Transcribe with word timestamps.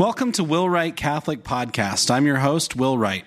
Welcome 0.00 0.32
to 0.32 0.44
Will 0.44 0.66
Wright 0.66 0.96
Catholic 0.96 1.44
Podcast. 1.44 2.10
I'm 2.10 2.24
your 2.24 2.38
host, 2.38 2.74
Will 2.74 2.96
Wright. 2.96 3.26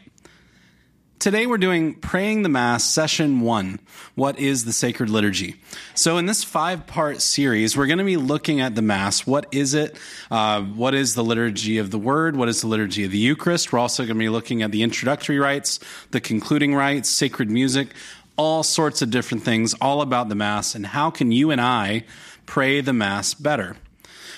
Today 1.20 1.46
we're 1.46 1.60
doing 1.60 1.94
Praying 1.94 2.42
the 2.42 2.50
Mass, 2.50 2.84
Session 2.84 3.42
1. 3.42 3.80
What 4.16 4.40
is 4.40 4.66
the 4.66 4.74
Sacred 4.74 5.12
Liturgy? 5.12 5.62
So, 5.94 6.18
in 6.18 6.26
this 6.26 6.44
five 6.44 6.88
part 6.88 7.22
series, 7.22 7.78
we're 7.78 7.86
going 7.86 8.00
to 8.00 8.04
be 8.04 8.18
looking 8.18 8.60
at 8.60 8.74
the 8.74 8.82
Mass. 8.82 9.28
What 9.28 9.46
is 9.52 9.76
it? 9.76 9.96
Uh, 10.32 10.64
what 10.64 10.96
is 10.96 11.14
the 11.14 11.24
liturgy 11.24 11.78
of 11.78 11.92
the 11.92 12.00
Word? 12.00 12.36
What 12.36 12.50
is 12.50 12.62
the 12.62 12.68
liturgy 12.68 13.04
of 13.04 13.12
the 13.12 13.20
Eucharist? 13.20 13.72
We're 13.72 13.78
also 13.78 14.02
going 14.02 14.16
to 14.16 14.20
be 14.20 14.30
looking 14.30 14.64
at 14.64 14.72
the 14.72 14.82
introductory 14.82 15.38
rites, 15.38 15.80
the 16.10 16.22
concluding 16.22 16.74
rites, 16.74 17.08
sacred 17.08 17.52
music, 17.52 17.90
all 18.36 18.64
sorts 18.64 19.04
of 19.04 19.12
different 19.12 19.44
things, 19.44 19.76
all 19.76 20.02
about 20.02 20.28
the 20.28 20.34
Mass, 20.34 20.74
and 20.74 20.88
how 20.88 21.12
can 21.12 21.32
you 21.32 21.52
and 21.52 21.62
I 21.62 22.04
pray 22.48 22.82
the 22.82 22.94
Mass 22.94 23.36
better? 23.36 23.78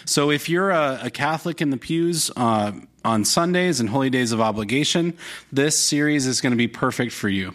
So 0.05 0.29
if 0.29 0.49
you're 0.49 0.69
a, 0.69 0.99
a 1.03 1.09
Catholic 1.09 1.61
in 1.61 1.71
the 1.71 1.77
pews 1.77 2.29
uh, 2.37 2.71
on 3.03 3.25
Sundays 3.25 3.79
and 3.79 3.89
holy 3.89 4.09
days 4.09 4.31
of 4.31 4.39
obligation, 4.39 5.17
this 5.51 5.77
series 5.77 6.27
is 6.27 6.41
going 6.41 6.51
to 6.51 6.57
be 6.57 6.67
perfect 6.67 7.11
for 7.11 7.27
you. 7.27 7.53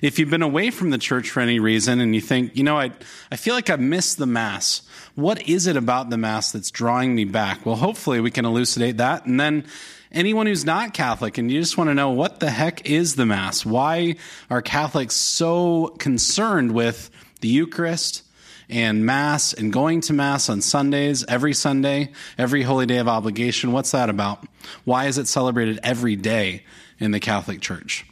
If 0.00 0.18
you've 0.18 0.30
been 0.30 0.42
away 0.42 0.70
from 0.70 0.90
the 0.90 0.98
church 0.98 1.30
for 1.30 1.40
any 1.40 1.58
reason 1.58 2.00
and 2.00 2.14
you 2.14 2.20
think, 2.20 2.56
you 2.56 2.62
know, 2.62 2.78
I, 2.78 2.92
I 3.32 3.36
feel 3.36 3.54
like 3.54 3.68
I've 3.68 3.80
missed 3.80 4.18
the 4.18 4.26
Mass, 4.26 4.82
what 5.16 5.48
is 5.48 5.66
it 5.66 5.76
about 5.76 6.10
the 6.10 6.16
Mass 6.18 6.52
that's 6.52 6.70
drawing 6.70 7.14
me 7.14 7.24
back? 7.24 7.66
Well, 7.66 7.76
hopefully 7.76 8.20
we 8.20 8.30
can 8.30 8.44
elucidate 8.44 8.98
that. 8.98 9.26
And 9.26 9.40
then 9.40 9.64
anyone 10.12 10.46
who's 10.46 10.64
not 10.64 10.94
Catholic 10.94 11.36
and 11.36 11.50
you 11.50 11.60
just 11.60 11.76
want 11.76 11.90
to 11.90 11.94
know 11.94 12.10
what 12.10 12.38
the 12.38 12.50
heck 12.50 12.88
is 12.88 13.16
the 13.16 13.26
Mass? 13.26 13.66
Why 13.66 14.16
are 14.50 14.62
Catholics 14.62 15.16
so 15.16 15.94
concerned 15.98 16.72
with 16.72 17.10
the 17.40 17.48
Eucharist? 17.48 18.22
And 18.68 19.04
Mass 19.06 19.52
and 19.52 19.72
going 19.72 20.00
to 20.02 20.12
Mass 20.12 20.48
on 20.48 20.60
Sundays, 20.60 21.24
every 21.26 21.54
Sunday, 21.54 22.12
every 22.36 22.62
holy 22.62 22.86
day 22.86 22.98
of 22.98 23.08
obligation. 23.08 23.72
What's 23.72 23.92
that 23.92 24.10
about? 24.10 24.44
Why 24.84 25.06
is 25.06 25.18
it 25.18 25.28
celebrated 25.28 25.80
every 25.82 26.16
day 26.16 26.64
in 26.98 27.10
the 27.10 27.20
Catholic 27.20 27.60
Church? 27.60 28.04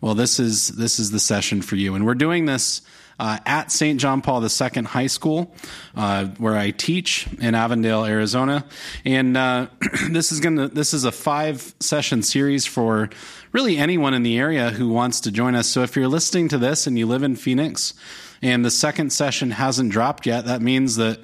Well, 0.00 0.14
this 0.14 0.38
is 0.38 0.68
this 0.68 0.98
is 0.98 1.10
the 1.10 1.20
session 1.20 1.62
for 1.62 1.76
you, 1.76 1.94
and 1.94 2.04
we're 2.04 2.14
doing 2.14 2.44
this 2.46 2.82
uh, 3.18 3.38
at 3.46 3.70
St. 3.70 4.00
John 4.00 4.22
Paul 4.22 4.42
II 4.42 4.82
High 4.82 5.06
School, 5.06 5.54
uh, 5.96 6.26
where 6.38 6.56
I 6.56 6.70
teach 6.70 7.26
in 7.40 7.54
Avondale, 7.54 8.04
Arizona. 8.04 8.64
And 9.04 9.36
uh, 9.36 9.68
this 10.10 10.32
is 10.32 10.40
gonna 10.40 10.68
this 10.68 10.94
is 10.94 11.04
a 11.04 11.12
five 11.12 11.74
session 11.80 12.22
series 12.22 12.66
for 12.66 13.10
really 13.52 13.76
anyone 13.76 14.14
in 14.14 14.22
the 14.22 14.38
area 14.38 14.70
who 14.70 14.88
wants 14.88 15.20
to 15.22 15.32
join 15.32 15.54
us. 15.54 15.68
So 15.68 15.82
if 15.82 15.96
you're 15.96 16.08
listening 16.08 16.48
to 16.48 16.58
this 16.58 16.86
and 16.86 16.98
you 16.98 17.06
live 17.06 17.22
in 17.22 17.36
Phoenix, 17.36 17.94
and 18.44 18.62
the 18.62 18.70
second 18.70 19.10
session 19.10 19.50
hasn't 19.50 19.90
dropped 19.90 20.26
yet, 20.26 20.44
that 20.44 20.60
means 20.60 20.96
that 20.96 21.18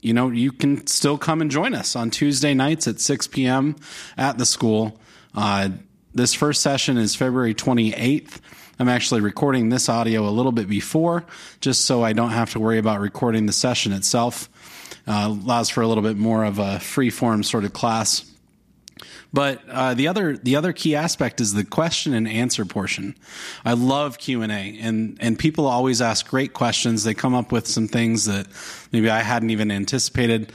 you 0.00 0.14
know 0.14 0.30
you 0.30 0.50
can 0.50 0.86
still 0.86 1.18
come 1.18 1.42
and 1.42 1.50
join 1.50 1.74
us 1.74 1.94
on 1.94 2.10
Tuesday 2.10 2.54
nights 2.54 2.88
at 2.88 3.00
6 3.00 3.26
p.m. 3.28 3.76
at 4.16 4.38
the 4.38 4.46
school. 4.46 4.98
Uh, 5.34 5.68
this 6.14 6.32
first 6.32 6.62
session 6.62 6.96
is 6.96 7.14
February 7.14 7.54
28th. 7.54 8.40
I'm 8.78 8.88
actually 8.88 9.20
recording 9.20 9.68
this 9.68 9.90
audio 9.90 10.26
a 10.26 10.30
little 10.30 10.52
bit 10.52 10.66
before, 10.66 11.26
just 11.60 11.84
so 11.84 12.02
I 12.02 12.14
don't 12.14 12.30
have 12.30 12.52
to 12.52 12.60
worry 12.60 12.78
about 12.78 13.00
recording 13.00 13.44
the 13.44 13.52
session 13.52 13.92
itself. 13.92 14.48
Uh, 15.06 15.36
allows 15.38 15.68
for 15.68 15.82
a 15.82 15.86
little 15.86 16.02
bit 16.02 16.16
more 16.16 16.44
of 16.44 16.58
a 16.58 16.80
free 16.80 17.10
form 17.10 17.42
sort 17.42 17.64
of 17.64 17.74
class. 17.74 18.24
But 19.34 19.68
uh, 19.68 19.92
the 19.94 20.06
other 20.06 20.36
the 20.36 20.54
other 20.54 20.72
key 20.72 20.94
aspect 20.94 21.40
is 21.40 21.54
the 21.54 21.64
question 21.64 22.14
and 22.14 22.28
answer 22.28 22.64
portion. 22.64 23.16
I 23.64 23.72
love 23.72 24.18
Q 24.18 24.42
and 24.42 24.52
A, 24.52 24.78
and 24.80 25.18
and 25.20 25.36
people 25.36 25.66
always 25.66 26.00
ask 26.00 26.28
great 26.28 26.52
questions. 26.52 27.02
They 27.02 27.14
come 27.14 27.34
up 27.34 27.50
with 27.50 27.66
some 27.66 27.88
things 27.88 28.26
that 28.26 28.46
maybe 28.92 29.10
I 29.10 29.22
hadn't 29.22 29.50
even 29.50 29.72
anticipated. 29.72 30.52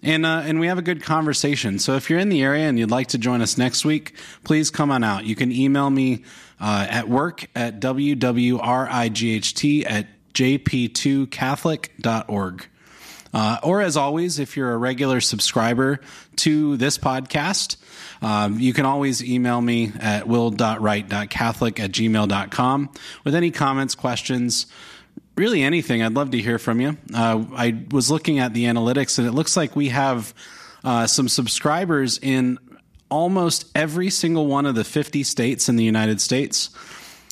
And, 0.00 0.24
uh, 0.24 0.42
and 0.44 0.60
we 0.60 0.68
have 0.68 0.78
a 0.78 0.82
good 0.82 1.02
conversation. 1.02 1.80
So 1.80 1.94
if 1.94 2.08
you're 2.08 2.20
in 2.20 2.28
the 2.28 2.40
area 2.40 2.68
and 2.68 2.78
you'd 2.78 2.92
like 2.92 3.08
to 3.08 3.18
join 3.18 3.42
us 3.42 3.58
next 3.58 3.84
week, 3.84 4.14
please 4.44 4.70
come 4.70 4.92
on 4.92 5.02
out. 5.02 5.24
You 5.24 5.34
can 5.34 5.50
email 5.50 5.90
me 5.90 6.22
uh, 6.60 6.86
at 6.88 7.08
work 7.08 7.46
at 7.56 7.80
wwright 7.80 8.60
at 9.90 10.06
jp2catholic.org. 10.34 12.68
Uh, 13.32 13.58
or 13.62 13.80
as 13.82 13.96
always, 13.96 14.38
if 14.38 14.56
you're 14.56 14.72
a 14.72 14.76
regular 14.76 15.20
subscriber 15.20 16.00
to 16.36 16.76
this 16.76 16.98
podcast, 16.98 17.76
um, 18.22 18.58
you 18.58 18.72
can 18.72 18.86
always 18.86 19.22
email 19.22 19.60
me 19.60 19.92
at 20.00 20.26
will.wright.catholic 20.26 21.80
at 21.80 21.92
gmail.com 21.92 22.90
with 23.24 23.34
any 23.34 23.50
comments, 23.50 23.94
questions, 23.94 24.66
really 25.36 25.62
anything. 25.62 26.02
I'd 26.02 26.14
love 26.14 26.30
to 26.32 26.38
hear 26.38 26.58
from 26.58 26.80
you. 26.80 26.96
Uh, 27.14 27.44
I 27.54 27.84
was 27.90 28.10
looking 28.10 28.38
at 28.38 28.54
the 28.54 28.64
analytics 28.64 29.18
and 29.18 29.26
it 29.26 29.32
looks 29.32 29.56
like 29.56 29.76
we 29.76 29.90
have 29.90 30.34
uh, 30.84 31.06
some 31.06 31.28
subscribers 31.28 32.18
in 32.20 32.58
almost 33.10 33.70
every 33.74 34.10
single 34.10 34.46
one 34.46 34.66
of 34.66 34.74
the 34.74 34.84
50 34.84 35.22
states 35.22 35.68
in 35.68 35.76
the 35.76 35.84
United 35.84 36.20
States. 36.20 36.70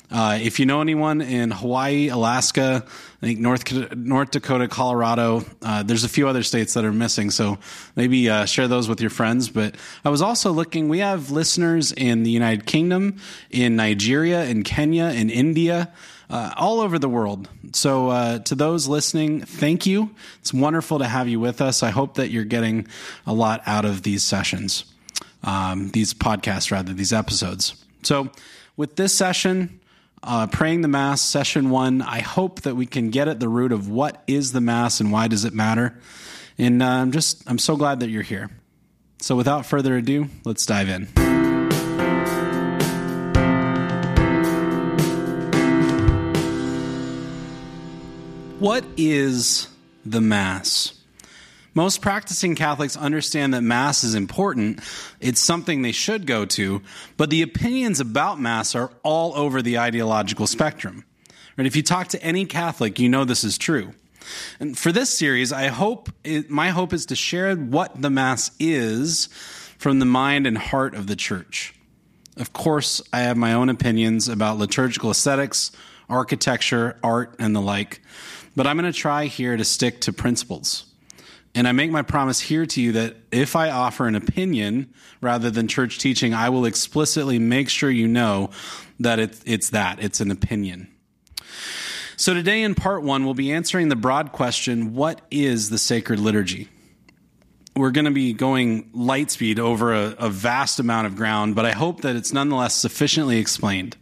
Uh, 0.09 0.39
if 0.41 0.59
you 0.59 0.65
know 0.65 0.79
anyone 0.79 1.21
in 1.21 1.51
Hawaii, 1.51 2.07
Alaska, 2.07 2.85
I 3.21 3.25
think 3.25 3.39
North 3.39 3.95
North 3.95 4.31
Dakota, 4.31 4.67
Colorado, 4.67 5.43
uh, 5.63 5.81
there's 5.81 6.03
a 6.03 6.09
few 6.09 6.27
other 6.27 6.43
states 6.43 6.75
that 6.75 6.85
are 6.85 6.93
missing. 6.93 7.31
So 7.31 7.57
maybe 7.95 8.29
uh, 8.29 8.45
share 8.45 8.67
those 8.67 8.87
with 8.87 9.01
your 9.01 9.09
friends. 9.09 9.49
But 9.49 9.75
I 10.05 10.09
was 10.09 10.21
also 10.21 10.51
looking. 10.51 10.87
We 10.87 10.99
have 10.99 11.31
listeners 11.31 11.91
in 11.91 12.21
the 12.21 12.29
United 12.29 12.67
Kingdom, 12.67 13.17
in 13.49 13.75
Nigeria, 13.75 14.45
in 14.45 14.63
Kenya, 14.63 15.05
in 15.05 15.29
India. 15.29 15.91
Uh, 16.29 16.53
all 16.57 16.81
over 16.81 16.99
the 16.99 17.07
world. 17.07 17.47
So, 17.71 18.09
uh, 18.09 18.39
to 18.39 18.55
those 18.55 18.85
listening, 18.85 19.39
thank 19.43 19.85
you. 19.85 20.13
It's 20.41 20.53
wonderful 20.53 20.99
to 20.99 21.05
have 21.05 21.29
you 21.29 21.39
with 21.39 21.61
us. 21.61 21.83
I 21.83 21.89
hope 21.89 22.15
that 22.15 22.31
you're 22.31 22.43
getting 22.43 22.85
a 23.25 23.31
lot 23.33 23.61
out 23.65 23.85
of 23.85 24.03
these 24.03 24.23
sessions, 24.23 24.83
um, 25.45 25.89
these 25.91 26.13
podcasts, 26.13 26.69
rather, 26.69 26.91
these 26.91 27.13
episodes. 27.13 27.81
So, 28.03 28.29
with 28.75 28.97
this 28.97 29.13
session, 29.13 29.76
uh, 30.23 30.47
praying 30.47 30.81
the 30.81 30.87
Mass, 30.87 31.21
session 31.21 31.69
one. 31.69 32.01
I 32.01 32.19
hope 32.19 32.61
that 32.61 32.75
we 32.75 32.85
can 32.85 33.09
get 33.09 33.27
at 33.27 33.39
the 33.39 33.49
root 33.49 33.71
of 33.71 33.89
what 33.89 34.23
is 34.27 34.51
the 34.51 34.61
Mass 34.61 34.99
and 34.99 35.11
why 35.11 35.27
does 35.27 35.45
it 35.45 35.53
matter. 35.53 35.99
And 36.57 36.81
uh, 36.81 36.87
I'm 36.87 37.11
just, 37.11 37.43
I'm 37.49 37.59
so 37.59 37.75
glad 37.75 37.99
that 37.99 38.09
you're 38.09 38.23
here. 38.23 38.49
So 39.19 39.35
without 39.35 39.65
further 39.65 39.95
ado, 39.97 40.27
let's 40.43 40.65
dive 40.65 40.89
in. 40.89 41.07
What 48.59 48.83
is 48.97 49.67
the 50.03 50.19
Mass? 50.19 50.96
Most 51.77 52.01
practicing 52.01 52.55
Catholics 52.55 52.97
understand 52.97 53.53
that 53.53 53.61
Mass 53.61 54.03
is 54.03 54.15
important. 54.15 54.79
It's 55.19 55.39
something 55.39 55.83
they 55.83 55.91
should 55.91 56.25
go 56.25 56.43
to, 56.43 56.81
but 57.17 57.29
the 57.29 57.43
opinions 57.43 57.99
about 57.99 58.39
Mass 58.39 58.73
are 58.73 58.89
all 59.03 59.35
over 59.35 59.61
the 59.61 59.77
ideological 59.77 60.47
spectrum. 60.47 61.05
Right? 61.55 61.67
If 61.67 61.75
you 61.75 61.83
talk 61.83 62.07
to 62.07 62.23
any 62.23 62.47
Catholic, 62.47 62.97
you 62.97 63.09
know 63.09 63.25
this 63.25 63.43
is 63.43 63.59
true. 63.59 63.93
And 64.59 64.75
for 64.75 64.91
this 64.91 65.15
series, 65.15 65.53
I 65.53 65.67
hope 65.67 66.09
it, 66.23 66.49
my 66.49 66.69
hope 66.69 66.93
is 66.93 67.05
to 67.05 67.15
share 67.15 67.55
what 67.55 68.01
the 68.01 68.09
Mass 68.09 68.49
is 68.59 69.29
from 69.77 69.99
the 69.99 70.05
mind 70.05 70.47
and 70.47 70.57
heart 70.57 70.95
of 70.95 71.05
the 71.05 71.15
Church. 71.15 71.75
Of 72.37 72.53
course, 72.53 73.03
I 73.13 73.19
have 73.19 73.37
my 73.37 73.53
own 73.53 73.69
opinions 73.69 74.27
about 74.27 74.57
liturgical 74.57 75.11
aesthetics, 75.11 75.71
architecture, 76.09 76.97
art, 77.03 77.35
and 77.37 77.55
the 77.55 77.61
like, 77.61 78.01
but 78.55 78.65
I'm 78.65 78.79
going 78.79 78.91
to 78.91 78.99
try 78.99 79.27
here 79.27 79.55
to 79.55 79.63
stick 79.63 80.01
to 80.01 80.11
principles. 80.11 80.85
And 81.57 81.67
I 81.67 81.71
make 81.71 81.89
my 81.89 82.03
promise 82.03 82.39
here 82.39 82.67
to 82.67 82.79
you 82.79 82.91
that 82.91 83.15
if 83.31 83.55
I 83.55 83.71
offer 83.71 84.05
an 84.05 84.13
opinion 84.13 84.93
rather 85.21 85.49
than 85.49 85.67
church 85.67 85.97
teaching, 85.97 86.31
I 86.31 86.49
will 86.49 86.65
explicitly 86.65 87.39
make 87.39 87.67
sure 87.67 87.89
you 87.89 88.07
know 88.07 88.51
that 88.99 89.17
it, 89.17 89.39
it's 89.43 89.71
that, 89.71 89.97
it's 89.99 90.19
an 90.19 90.29
opinion. 90.29 90.87
So 92.15 92.35
today 92.35 92.61
in 92.61 92.75
part 92.75 93.01
one, 93.01 93.25
we'll 93.25 93.33
be 93.33 93.51
answering 93.51 93.89
the 93.89 93.95
broad 93.95 94.33
question 94.33 94.93
what 94.93 95.21
is 95.31 95.71
the 95.71 95.79
sacred 95.79 96.19
liturgy? 96.19 96.69
We're 97.75 97.89
going 97.89 98.05
to 98.05 98.11
be 98.11 98.33
going 98.33 98.91
light 98.93 99.31
speed 99.31 99.59
over 99.59 99.95
a, 99.95 100.15
a 100.19 100.29
vast 100.29 100.79
amount 100.79 101.07
of 101.07 101.15
ground, 101.15 101.55
but 101.55 101.65
I 101.65 101.71
hope 101.71 102.01
that 102.01 102.15
it's 102.15 102.31
nonetheless 102.31 102.75
sufficiently 102.75 103.39
explained. 103.39 103.97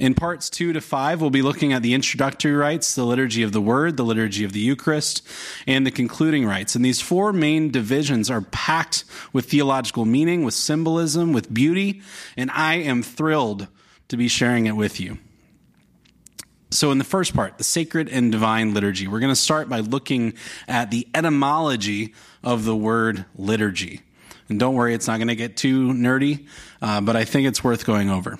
In 0.00 0.14
parts 0.14 0.48
two 0.48 0.72
to 0.72 0.80
five, 0.80 1.20
we'll 1.20 1.28
be 1.28 1.42
looking 1.42 1.74
at 1.74 1.82
the 1.82 1.92
introductory 1.92 2.54
rites, 2.54 2.94
the 2.94 3.04
liturgy 3.04 3.42
of 3.42 3.52
the 3.52 3.60
word, 3.60 3.98
the 3.98 4.02
liturgy 4.02 4.44
of 4.44 4.54
the 4.54 4.60
Eucharist, 4.60 5.20
and 5.66 5.86
the 5.86 5.90
concluding 5.90 6.46
rites. 6.46 6.74
And 6.74 6.82
these 6.82 7.02
four 7.02 7.34
main 7.34 7.70
divisions 7.70 8.30
are 8.30 8.40
packed 8.40 9.04
with 9.34 9.50
theological 9.50 10.06
meaning, 10.06 10.42
with 10.42 10.54
symbolism, 10.54 11.34
with 11.34 11.52
beauty, 11.52 12.00
and 12.34 12.50
I 12.52 12.76
am 12.76 13.02
thrilled 13.02 13.68
to 14.08 14.16
be 14.16 14.26
sharing 14.26 14.64
it 14.64 14.72
with 14.72 15.00
you. 15.00 15.18
So, 16.70 16.90
in 16.92 16.96
the 16.96 17.04
first 17.04 17.34
part, 17.34 17.58
the 17.58 17.64
sacred 17.64 18.08
and 18.08 18.32
divine 18.32 18.72
liturgy, 18.72 19.06
we're 19.06 19.20
going 19.20 19.34
to 19.34 19.36
start 19.36 19.68
by 19.68 19.80
looking 19.80 20.32
at 20.66 20.90
the 20.90 21.06
etymology 21.14 22.14
of 22.42 22.64
the 22.64 22.74
word 22.74 23.26
liturgy. 23.36 24.00
And 24.48 24.58
don't 24.58 24.74
worry, 24.74 24.94
it's 24.94 25.08
not 25.08 25.18
going 25.18 25.28
to 25.28 25.36
get 25.36 25.58
too 25.58 25.92
nerdy, 25.92 26.46
uh, 26.80 27.02
but 27.02 27.16
I 27.16 27.26
think 27.26 27.46
it's 27.46 27.62
worth 27.62 27.84
going 27.84 28.08
over. 28.08 28.38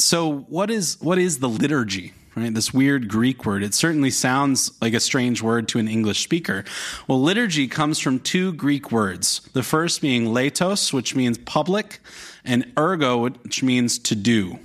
So, 0.00 0.32
what 0.48 0.70
is 0.70 0.96
what 1.00 1.18
is 1.18 1.38
the 1.38 1.48
liturgy? 1.48 2.14
right? 2.36 2.54
This 2.54 2.72
weird 2.72 3.08
Greek 3.08 3.44
word. 3.44 3.62
It 3.62 3.74
certainly 3.74 4.10
sounds 4.10 4.72
like 4.80 4.94
a 4.94 5.00
strange 5.00 5.42
word 5.42 5.68
to 5.68 5.78
an 5.78 5.88
English 5.88 6.22
speaker. 6.22 6.64
Well, 7.08 7.20
liturgy 7.20 7.66
comes 7.68 7.98
from 7.98 8.20
two 8.20 8.52
Greek 8.52 8.92
words. 8.92 9.40
The 9.52 9.62
first 9.62 10.00
being 10.00 10.26
leitos, 10.26 10.92
which 10.92 11.14
means 11.14 11.38
public, 11.38 12.00
and 12.44 12.72
ergo, 12.78 13.18
which 13.18 13.62
means 13.62 13.98
to 13.98 14.14
do. 14.14 14.60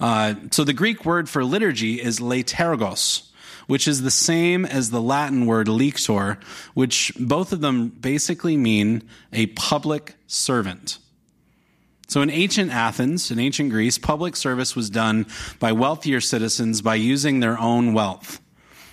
Uh, 0.00 0.34
so 0.50 0.64
the 0.64 0.72
Greek 0.72 1.04
word 1.04 1.28
for 1.28 1.44
liturgy 1.44 2.00
is 2.00 2.18
leitourgos, 2.18 3.28
which 3.66 3.86
is 3.86 4.02
the 4.02 4.10
same 4.10 4.64
as 4.64 4.90
the 4.90 5.00
Latin 5.00 5.46
word 5.46 5.68
lictor, 5.68 6.38
which 6.74 7.12
both 7.18 7.52
of 7.52 7.60
them 7.60 7.88
basically 7.88 8.56
mean 8.56 9.02
a 9.32 9.46
public 9.46 10.16
servant. 10.26 10.98
So 12.10 12.22
in 12.22 12.30
ancient 12.30 12.72
Athens, 12.72 13.30
in 13.30 13.38
ancient 13.38 13.70
Greece, 13.70 13.96
public 13.96 14.34
service 14.34 14.74
was 14.74 14.90
done 14.90 15.26
by 15.60 15.70
wealthier 15.70 16.20
citizens 16.20 16.82
by 16.82 16.96
using 16.96 17.38
their 17.38 17.56
own 17.56 17.94
wealth. 17.94 18.40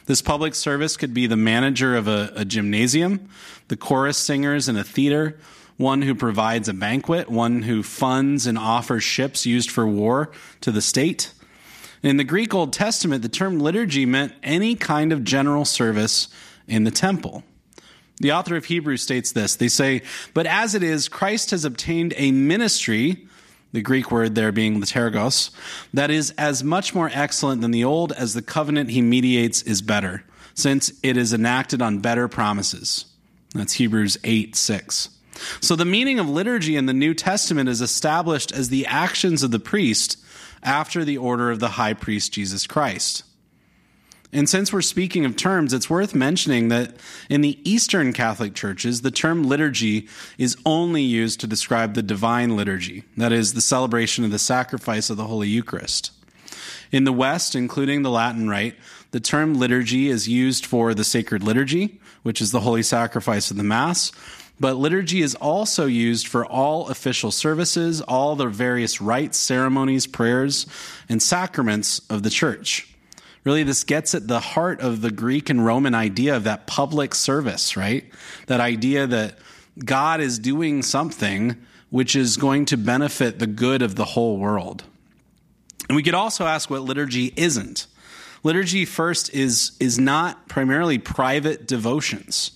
This 0.05 0.21
public 0.21 0.53
service 0.53 0.95
could 0.97 1.15
be 1.15 1.25
the 1.25 1.35
manager 1.35 1.95
of 1.95 2.07
a, 2.07 2.31
a, 2.35 2.45
gymnasium, 2.45 3.27
the 3.69 3.75
chorus 3.75 4.19
singers 4.19 4.69
in 4.69 4.77
a 4.77 4.83
theater, 4.83 5.39
one 5.77 6.03
who 6.03 6.13
provides 6.13 6.69
a 6.69 6.75
banquet, 6.75 7.27
one 7.27 7.63
who 7.63 7.81
funds 7.81 8.45
and 8.45 8.55
offers 8.55 9.03
ships 9.03 9.47
used 9.47 9.71
for 9.71 9.87
war 9.87 10.31
to 10.61 10.71
the 10.71 10.79
state. 10.79 11.33
In 12.03 12.17
the 12.17 12.23
Greek 12.23 12.53
Old 12.53 12.71
Testament, 12.71 13.23
the 13.23 13.29
term 13.29 13.57
liturgy 13.57 14.05
meant 14.05 14.33
any 14.43 14.75
kind 14.75 15.11
of 15.11 15.23
general 15.23 15.65
service 15.65 16.27
in 16.67 16.83
the 16.83 16.91
temple. 16.91 17.43
The 18.19 18.31
author 18.31 18.55
of 18.55 18.65
Hebrews 18.65 19.01
states 19.01 19.31
this. 19.31 19.55
They 19.55 19.67
say, 19.67 20.01
But 20.33 20.47
as 20.47 20.73
it 20.73 20.83
is, 20.83 21.07
Christ 21.07 21.51
has 21.51 21.65
obtained 21.65 22.13
a 22.17 22.31
ministry, 22.31 23.27
the 23.73 23.81
Greek 23.81 24.11
word 24.11 24.33
there 24.33 24.51
being 24.51 24.81
liturgos, 24.81 25.51
that 25.93 26.09
is 26.09 26.31
as 26.31 26.63
much 26.63 26.95
more 26.95 27.11
excellent 27.13 27.61
than 27.61 27.71
the 27.71 27.83
old 27.83 28.11
as 28.13 28.33
the 28.33 28.41
covenant 28.41 28.89
he 28.89 29.01
mediates 29.01 29.61
is 29.61 29.81
better, 29.81 30.23
since 30.55 30.91
it 31.03 31.15
is 31.15 31.31
enacted 31.31 31.81
on 31.81 31.99
better 31.99 32.27
promises. 32.27 33.05
That's 33.53 33.73
Hebrews 33.73 34.17
8 34.23 34.55
6. 34.55 35.09
So 35.61 35.75
the 35.75 35.85
meaning 35.85 36.17
of 36.17 36.27
liturgy 36.27 36.75
in 36.75 36.87
the 36.87 36.93
New 36.93 37.13
Testament 37.13 37.69
is 37.69 37.81
established 37.81 38.51
as 38.51 38.69
the 38.69 38.87
actions 38.87 39.43
of 39.43 39.51
the 39.51 39.59
priest 39.59 40.17
after 40.63 41.05
the 41.05 41.17
order 41.17 41.51
of 41.51 41.59
the 41.59 41.69
high 41.69 41.93
priest 41.93 42.33
Jesus 42.33 42.65
Christ. 42.65 43.23
And 44.33 44.50
since 44.50 44.74
we're 44.74 44.81
speaking 44.81 45.24
of 45.24 45.38
terms, 45.38 45.74
it's 45.74 45.89
worth 45.89 46.13
mentioning 46.13 46.68
that 46.68 46.95
in 47.29 47.41
the 47.41 47.57
Eastern 47.69 48.12
Catholic 48.12 48.53
churches, 48.53 49.01
the 49.01 49.12
term 49.12 49.44
liturgy 49.44 50.07
is 50.38 50.57
only 50.65 51.01
used 51.01 51.39
to 51.39 51.47
describe 51.47 51.94
the 51.94 52.03
divine 52.03 52.57
liturgy, 52.57 53.06
that 53.15 53.31
is, 53.31 53.53
the 53.53 53.62
celebration 53.62 54.25
of 54.25 54.31
the 54.31 54.39
sacrifice 54.39 55.09
of 55.09 55.15
the 55.15 55.27
Holy 55.27 55.47
Eucharist. 55.47 56.12
In 56.91 57.06
the 57.06 57.13
West, 57.13 57.56
including 57.56 58.01
the 58.01 58.09
Latin 58.09 58.50
Rite, 58.50 58.75
the 59.12 59.19
term 59.21 59.53
liturgy 59.53 60.09
is 60.09 60.27
used 60.27 60.65
for 60.65 60.94
the 60.94 61.03
sacred 61.06 61.44
liturgy, 61.44 62.00
which 62.23 62.41
is 62.41 62.51
the 62.51 62.62
holy 62.62 62.83
sacrifice 62.83 63.50
of 63.50 63.57
the 63.57 63.63
Mass, 63.63 64.12
but 64.59 64.75
liturgy 64.75 65.21
is 65.21 65.35
also 65.35 65.85
used 65.85 66.27
for 66.27 66.45
all 66.45 66.89
official 66.89 67.31
services, 67.31 68.01
all 68.01 68.35
the 68.35 68.47
various 68.47 69.00
rites, 69.00 69.38
ceremonies, 69.38 70.07
prayers, 70.07 70.65
and 71.07 71.21
sacraments 71.21 72.01
of 72.09 72.23
the 72.23 72.30
church. 72.30 72.88
Really, 73.47 73.63
this 73.63 73.85
gets 73.85 74.13
at 74.13 74.27
the 74.27 74.41
heart 74.41 74.81
of 74.81 74.99
the 74.99 75.09
Greek 75.09 75.49
and 75.49 75.65
Roman 75.65 75.95
idea 75.95 76.35
of 76.35 76.44
that 76.44 76.67
public 76.67 77.15
service, 77.15 77.77
right? 77.77 78.03
That 78.47 78.59
idea 78.59 79.07
that 79.07 79.38
God 79.85 80.19
is 80.19 80.38
doing 80.38 80.83
something 80.83 81.55
which 81.89 82.13
is 82.13 82.35
going 82.35 82.65
to 82.65 82.75
benefit 82.75 83.39
the 83.39 83.47
good 83.47 83.81
of 83.81 83.95
the 83.95 84.03
whole 84.03 84.35
world. 84.38 84.83
And 85.88 85.95
we 85.95 86.03
could 86.03 86.13
also 86.13 86.45
ask 86.45 86.69
what 86.69 86.81
liturgy 86.81 87.31
isn't. 87.38 87.88
Liturgy 88.44 88.83
first 88.83 89.33
is, 89.33 89.77
is 89.79 89.97
not 89.97 90.49
primarily 90.49 90.97
private 90.97 91.65
devotions. 91.65 92.51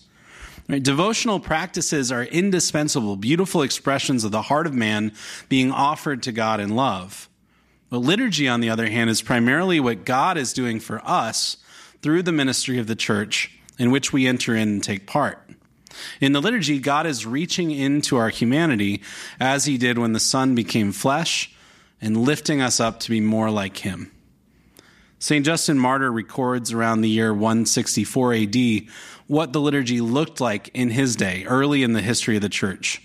Right? 0.67 0.83
Devotional 0.83 1.39
practices 1.39 2.11
are 2.11 2.23
indispensable, 2.25 3.15
beautiful 3.15 3.61
expressions 3.61 4.25
of 4.25 4.33
the 4.33 4.41
heart 4.41 4.67
of 4.67 4.73
man 4.73 5.13
being 5.47 5.71
offered 5.71 6.21
to 6.23 6.33
God 6.33 6.59
in 6.59 6.75
love. 6.75 7.29
But 7.91 7.99
liturgy, 7.99 8.47
on 8.47 8.61
the 8.61 8.69
other 8.69 8.87
hand, 8.87 9.09
is 9.09 9.21
primarily 9.21 9.81
what 9.81 10.05
God 10.05 10.37
is 10.37 10.53
doing 10.53 10.79
for 10.79 11.01
us 11.05 11.57
through 12.01 12.23
the 12.23 12.31
ministry 12.31 12.79
of 12.79 12.87
the 12.87 12.95
church 12.95 13.51
in 13.77 13.91
which 13.91 14.13
we 14.13 14.25
enter 14.25 14.55
in 14.55 14.69
and 14.69 14.83
take 14.83 15.05
part. 15.05 15.45
In 16.21 16.31
the 16.31 16.41
liturgy, 16.41 16.79
God 16.79 17.05
is 17.05 17.25
reaching 17.25 17.69
into 17.69 18.15
our 18.15 18.29
humanity 18.29 19.01
as 19.41 19.65
he 19.65 19.77
did 19.77 19.97
when 19.97 20.13
the 20.13 20.21
Son 20.21 20.55
became 20.55 20.93
flesh 20.93 21.53
and 21.99 22.15
lifting 22.15 22.61
us 22.61 22.79
up 22.79 23.01
to 23.01 23.09
be 23.09 23.19
more 23.19 23.51
like 23.51 23.77
him. 23.77 24.09
St. 25.19 25.45
Justin 25.45 25.77
Martyr 25.77 26.11
records 26.11 26.71
around 26.71 27.01
the 27.01 27.09
year 27.09 27.33
164 27.33 28.33
AD 28.33 28.55
what 29.27 29.51
the 29.51 29.59
liturgy 29.59 29.99
looked 29.99 30.39
like 30.39 30.69
in 30.73 30.91
his 30.91 31.17
day, 31.17 31.43
early 31.43 31.83
in 31.83 31.91
the 31.91 32.01
history 32.01 32.37
of 32.37 32.41
the 32.41 32.49
church. 32.49 33.01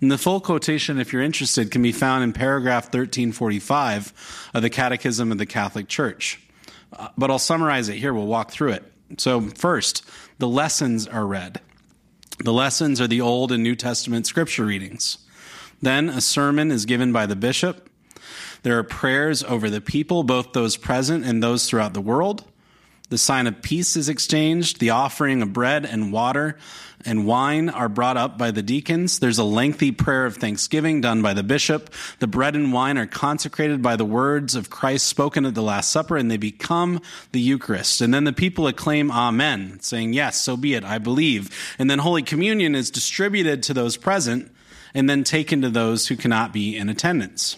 And 0.00 0.10
the 0.10 0.18
full 0.18 0.40
quotation, 0.40 0.98
if 0.98 1.12
you're 1.12 1.22
interested, 1.22 1.70
can 1.70 1.82
be 1.82 1.92
found 1.92 2.24
in 2.24 2.32
paragraph 2.32 2.84
1345 2.84 4.50
of 4.54 4.62
the 4.62 4.70
Catechism 4.70 5.30
of 5.30 5.38
the 5.38 5.46
Catholic 5.46 5.88
Church. 5.88 6.40
Uh, 6.92 7.08
but 7.18 7.30
I'll 7.30 7.38
summarize 7.38 7.88
it 7.88 7.96
here. 7.96 8.14
We'll 8.14 8.26
walk 8.26 8.50
through 8.50 8.72
it. 8.72 8.84
So, 9.18 9.40
first, 9.40 10.04
the 10.38 10.48
lessons 10.48 11.06
are 11.06 11.26
read. 11.26 11.60
The 12.38 12.52
lessons 12.52 13.00
are 13.00 13.06
the 13.06 13.20
Old 13.20 13.52
and 13.52 13.62
New 13.62 13.76
Testament 13.76 14.26
scripture 14.26 14.64
readings. 14.64 15.18
Then 15.82 16.08
a 16.08 16.20
sermon 16.20 16.70
is 16.70 16.86
given 16.86 17.12
by 17.12 17.26
the 17.26 17.36
bishop. 17.36 17.88
There 18.62 18.78
are 18.78 18.82
prayers 18.82 19.42
over 19.44 19.68
the 19.68 19.80
people, 19.80 20.22
both 20.22 20.52
those 20.52 20.76
present 20.76 21.24
and 21.24 21.42
those 21.42 21.68
throughout 21.68 21.94
the 21.94 22.00
world. 22.00 22.44
The 23.10 23.18
sign 23.18 23.46
of 23.48 23.60
peace 23.60 23.96
is 23.96 24.08
exchanged. 24.08 24.78
The 24.78 24.90
offering 24.90 25.42
of 25.42 25.52
bread 25.52 25.84
and 25.84 26.12
water 26.12 26.56
and 27.04 27.26
wine 27.26 27.68
are 27.68 27.88
brought 27.88 28.16
up 28.16 28.38
by 28.38 28.52
the 28.52 28.62
deacons. 28.62 29.18
There's 29.18 29.38
a 29.38 29.44
lengthy 29.44 29.90
prayer 29.90 30.26
of 30.26 30.36
thanksgiving 30.36 31.00
done 31.00 31.20
by 31.20 31.34
the 31.34 31.42
bishop. 31.42 31.92
The 32.20 32.28
bread 32.28 32.54
and 32.54 32.72
wine 32.72 32.98
are 32.98 33.06
consecrated 33.06 33.82
by 33.82 33.96
the 33.96 34.04
words 34.04 34.54
of 34.54 34.70
Christ 34.70 35.08
spoken 35.08 35.44
at 35.44 35.54
the 35.54 35.62
Last 35.62 35.90
Supper, 35.90 36.16
and 36.16 36.30
they 36.30 36.36
become 36.36 37.00
the 37.32 37.40
Eucharist. 37.40 38.00
And 38.00 38.14
then 38.14 38.24
the 38.24 38.32
people 38.32 38.68
acclaim 38.68 39.10
Amen, 39.10 39.80
saying, 39.80 40.12
Yes, 40.12 40.40
so 40.40 40.56
be 40.56 40.74
it, 40.74 40.84
I 40.84 40.98
believe. 40.98 41.50
And 41.78 41.90
then 41.90 41.98
Holy 41.98 42.22
Communion 42.22 42.74
is 42.76 42.90
distributed 42.90 43.62
to 43.64 43.74
those 43.74 43.96
present 43.96 44.52
and 44.94 45.10
then 45.10 45.24
taken 45.24 45.62
to 45.62 45.70
those 45.70 46.06
who 46.08 46.16
cannot 46.16 46.52
be 46.52 46.76
in 46.76 46.88
attendance. 46.88 47.56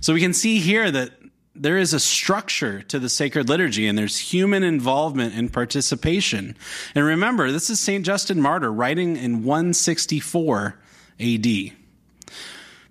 So 0.00 0.14
we 0.14 0.20
can 0.20 0.34
see 0.34 0.60
here 0.60 0.90
that 0.90 1.12
there 1.58 1.78
is 1.78 1.92
a 1.92 2.00
structure 2.00 2.82
to 2.82 2.98
the 2.98 3.08
sacred 3.08 3.48
liturgy 3.48 3.86
and 3.86 3.98
there's 3.98 4.18
human 4.18 4.62
involvement 4.62 5.34
and 5.34 5.52
participation. 5.52 6.56
And 6.94 7.04
remember, 7.04 7.50
this 7.50 7.70
is 7.70 7.80
St. 7.80 8.04
Justin 8.04 8.40
Martyr 8.40 8.72
writing 8.72 9.16
in 9.16 9.44
164 9.44 10.78
AD. 11.20 11.46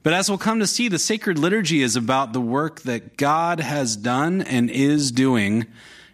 But 0.04 0.14
as 0.14 0.30
we'll 0.30 0.38
come 0.38 0.60
to 0.60 0.68
see, 0.68 0.88
the 0.88 1.00
sacred 1.00 1.38
liturgy 1.38 1.82
is 1.82 1.96
about 1.96 2.34
the 2.34 2.42
work 2.42 2.82
that 2.84 3.18
God 3.18 3.60
has 3.60 3.98
done 3.98 4.42
and 4.42 4.70
is 4.70 5.12
doing 5.12 5.66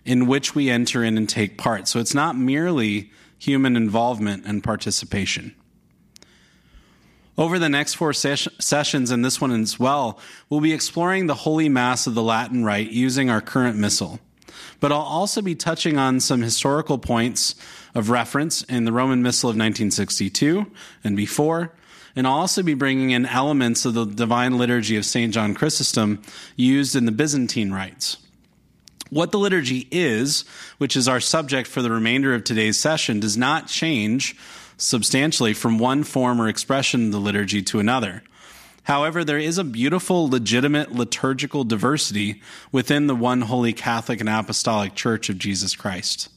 in 0.06 0.28
which 0.28 0.56
we 0.56 0.70
enter 0.70 1.04
in 1.04 1.18
and 1.18 1.30
take 1.30 1.58
part. 1.58 1.88
So 1.88 2.00
it's 2.00 2.14
not 2.14 2.36
merely 2.36 3.12
human 3.38 3.76
involvement 3.76 4.46
and 4.46 4.64
participation. 4.64 5.54
Over 7.38 7.58
the 7.58 7.70
next 7.70 7.96
four 7.96 8.14
ses- 8.14 8.48
sessions, 8.60 9.10
and 9.10 9.26
this 9.26 9.42
one 9.42 9.52
as 9.52 9.80
well, 9.80 10.20
we'll 10.50 10.60
be 10.60 10.74
exploring 10.74 11.26
the 11.26 11.34
Holy 11.34 11.68
Mass 11.68 12.06
of 12.06 12.14
the 12.14 12.22
Latin 12.22 12.64
Rite 12.64 12.92
using 12.92 13.30
our 13.30 13.42
current 13.42 13.76
missal. 13.76 14.20
But 14.80 14.92
I'll 14.92 15.00
also 15.00 15.42
be 15.42 15.56
touching 15.56 15.98
on 15.98 16.20
some 16.20 16.42
historical 16.42 17.00
points 17.00 17.56
of 17.96 18.10
reference 18.10 18.62
in 18.64 18.86
the 18.86 18.92
Roman 18.92 19.24
Missal 19.24 19.50
of 19.50 19.56
1962 19.56 20.68
and 21.04 21.18
before, 21.18 21.74
and 22.16 22.28
I'll 22.28 22.34
also 22.34 22.62
be 22.62 22.76
bringing 22.76 23.10
in 23.12 23.26
elements 23.26 23.86
of 23.86 23.96
the 23.96 24.06
Divine 24.06 24.58
Liturgy 24.58 24.98
of 24.98 25.06
St. 25.06 25.34
John 25.34 25.56
Chrysostom 25.56 26.22
used 26.56 26.96
in 26.96 27.06
the 27.06 27.12
Byzantine 27.12 27.72
rites. 27.72 28.18
What 29.10 29.32
the 29.32 29.40
liturgy 29.40 29.88
is, 29.92 30.44
which 30.78 30.96
is 30.96 31.08
our 31.08 31.20
subject 31.20 31.68
for 31.68 31.82
the 31.82 31.92
remainder 31.92 32.34
of 32.34 32.44
today's 32.44 32.80
session, 32.80 33.20
does 33.20 33.38
not 33.38 33.68
change 33.68 34.36
substantially 34.84 35.54
from 35.54 35.78
one 35.78 36.04
form 36.04 36.42
or 36.42 36.48
expression 36.48 37.08
of 37.08 37.12
the 37.12 37.20
liturgy 37.20 37.62
to 37.64 37.80
another. 37.80 38.24
However, 38.84 39.24
there 39.24 39.40
is 39.40 39.58
a 39.58 39.64
beautiful, 39.64 40.30
legitimate 40.30 40.92
liturgical 40.92 41.64
diversity 41.64 42.42
within 42.72 43.08
the 43.08 43.16
one 43.16 43.42
holy 43.42 43.72
Catholic 43.72 44.20
and 44.20 44.28
Apostolic 44.28 44.94
Church 44.94 45.30
of 45.30 45.38
Jesus 45.38 45.76
Christ. 45.76 46.30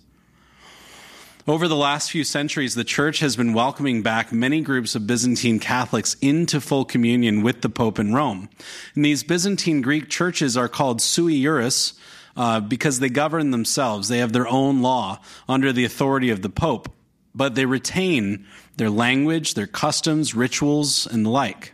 Over 1.49 1.69
the 1.69 1.77
last 1.77 2.11
few 2.11 2.25
centuries, 2.25 2.75
the 2.75 2.85
Church 2.85 3.21
has 3.21 3.37
been 3.37 3.53
welcoming 3.53 4.03
back 4.03 4.33
many 4.33 4.61
groups 4.61 4.95
of 4.95 5.07
Byzantine 5.07 5.59
Catholics 5.59 6.17
into 6.21 6.61
full 6.61 6.85
communion 6.85 7.43
with 7.43 7.63
the 7.63 7.69
Pope 7.69 7.99
in 7.99 8.15
Rome. 8.15 8.49
And 8.95 9.05
these 9.05 9.23
Byzantine 9.23 9.81
Greek 9.81 10.09
churches 10.09 10.57
are 10.57 10.69
called 10.69 11.01
sui 11.01 11.41
juris 11.41 11.95
uh, 12.37 12.61
because 12.61 12.99
they 12.99 13.09
govern 13.09 13.51
themselves. 13.51 14.09
They 14.09 14.19
have 14.19 14.33
their 14.33 14.49
own 14.49 14.83
law 14.83 15.21
under 15.49 15.73
the 15.73 15.85
authority 15.85 16.31
of 16.31 16.43
the 16.43 16.49
Pope 16.49 16.89
but 17.37 17.55
they 17.55 17.67
retain 17.67 18.47
their 18.77 18.91
language, 18.91 19.55
their 19.55 19.67
customs, 19.67 20.35
rituals, 20.35 21.07
and 21.07 21.25
the 21.25 21.31
like. 21.31 21.73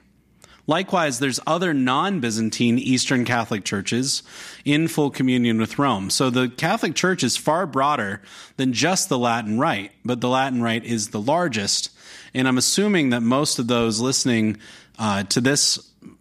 Likewise, 0.66 1.18
there's 1.18 1.40
other 1.46 1.74
non-Byzantine 1.74 2.78
Eastern 2.78 3.24
Catholic 3.24 3.64
churches 3.64 4.22
in 4.64 4.86
full 4.86 5.10
communion 5.10 5.58
with 5.58 5.78
Rome. 5.78 6.08
So 6.08 6.30
the 6.30 6.48
Catholic 6.48 6.94
Church 6.94 7.24
is 7.24 7.36
far 7.36 7.66
broader 7.66 8.22
than 8.56 8.72
just 8.72 9.08
the 9.08 9.18
Latin 9.18 9.58
Rite, 9.58 9.90
but 10.04 10.20
the 10.20 10.28
Latin 10.28 10.62
Rite 10.62 10.84
is 10.84 11.08
the 11.08 11.20
largest. 11.20 11.90
And 12.32 12.46
I'm 12.46 12.58
assuming 12.58 13.10
that 13.10 13.22
most 13.22 13.58
of 13.58 13.66
those 13.66 14.00
listening 14.00 14.58
uh, 14.98 15.24
to 15.24 15.40
this 15.40 15.78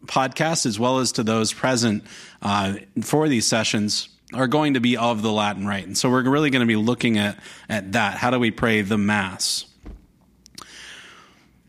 podcast, 0.07 0.65
as 0.65 0.79
well 0.79 0.97
as 0.97 1.11
to 1.13 1.23
those 1.23 1.53
present 1.53 2.03
uh, 2.41 2.75
for 3.01 3.29
these 3.29 3.45
sessions, 3.45 4.09
are 4.33 4.47
going 4.47 4.75
to 4.75 4.79
be 4.79 4.97
of 4.97 5.21
the 5.21 5.31
Latin 5.31 5.67
Rite. 5.67 5.85
And 5.85 5.97
so 5.97 6.09
we're 6.09 6.27
really 6.29 6.49
going 6.49 6.61
to 6.61 6.67
be 6.67 6.75
looking 6.75 7.17
at, 7.17 7.39
at 7.69 7.91
that. 7.93 8.17
How 8.17 8.29
do 8.29 8.39
we 8.39 8.51
pray 8.51 8.81
the 8.81 8.97
Mass? 8.97 9.65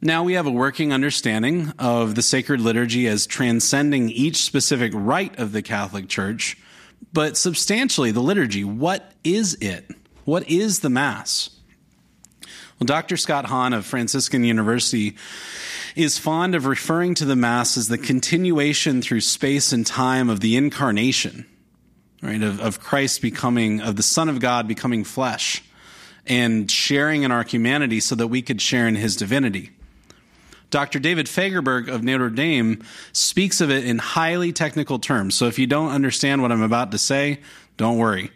Now 0.00 0.24
we 0.24 0.32
have 0.34 0.46
a 0.46 0.50
working 0.50 0.92
understanding 0.92 1.72
of 1.78 2.16
the 2.16 2.22
sacred 2.22 2.60
liturgy 2.60 3.06
as 3.06 3.26
transcending 3.26 4.10
each 4.10 4.42
specific 4.42 4.92
rite 4.94 5.38
of 5.38 5.52
the 5.52 5.62
Catholic 5.62 6.08
Church, 6.08 6.58
but 7.12 7.36
substantially 7.36 8.10
the 8.10 8.20
liturgy. 8.20 8.64
What 8.64 9.12
is 9.22 9.54
it? 9.60 9.88
What 10.24 10.48
is 10.48 10.80
the 10.80 10.90
Mass? 10.90 11.50
Well, 12.80 12.86
Dr. 12.86 13.16
Scott 13.16 13.44
Hahn 13.44 13.72
of 13.72 13.86
Franciscan 13.86 14.42
University 14.42 15.16
is 15.94 16.18
fond 16.18 16.56
of 16.56 16.66
referring 16.66 17.14
to 17.14 17.24
the 17.24 17.36
Mass 17.36 17.76
as 17.76 17.86
the 17.86 17.98
continuation 17.98 19.02
through 19.02 19.20
space 19.20 19.72
and 19.72 19.86
time 19.86 20.28
of 20.28 20.40
the 20.40 20.56
incarnation, 20.56 21.46
right? 22.22 22.42
Of, 22.42 22.60
of 22.60 22.80
Christ 22.80 23.20
becoming, 23.20 23.80
of 23.80 23.96
the 23.96 24.02
Son 24.02 24.28
of 24.28 24.40
God 24.40 24.68
becoming 24.68 25.04
flesh 25.04 25.62
and 26.26 26.70
sharing 26.70 27.24
in 27.24 27.32
our 27.32 27.42
humanity 27.42 28.00
so 28.00 28.14
that 28.14 28.28
we 28.28 28.42
could 28.42 28.62
share 28.62 28.86
in 28.86 28.94
his 28.94 29.16
divinity. 29.16 29.70
Dr. 30.70 30.98
David 30.98 31.26
Fagerberg 31.26 31.88
of 31.88 32.02
Notre 32.02 32.30
Dame 32.30 32.82
speaks 33.12 33.60
of 33.60 33.70
it 33.70 33.84
in 33.84 33.98
highly 33.98 34.52
technical 34.52 34.98
terms. 34.98 35.34
So 35.34 35.46
if 35.46 35.58
you 35.58 35.66
don't 35.66 35.90
understand 35.90 36.40
what 36.40 36.50
I'm 36.50 36.62
about 36.62 36.92
to 36.92 36.98
say, 36.98 37.40
don't 37.76 37.98
worry. 37.98 38.30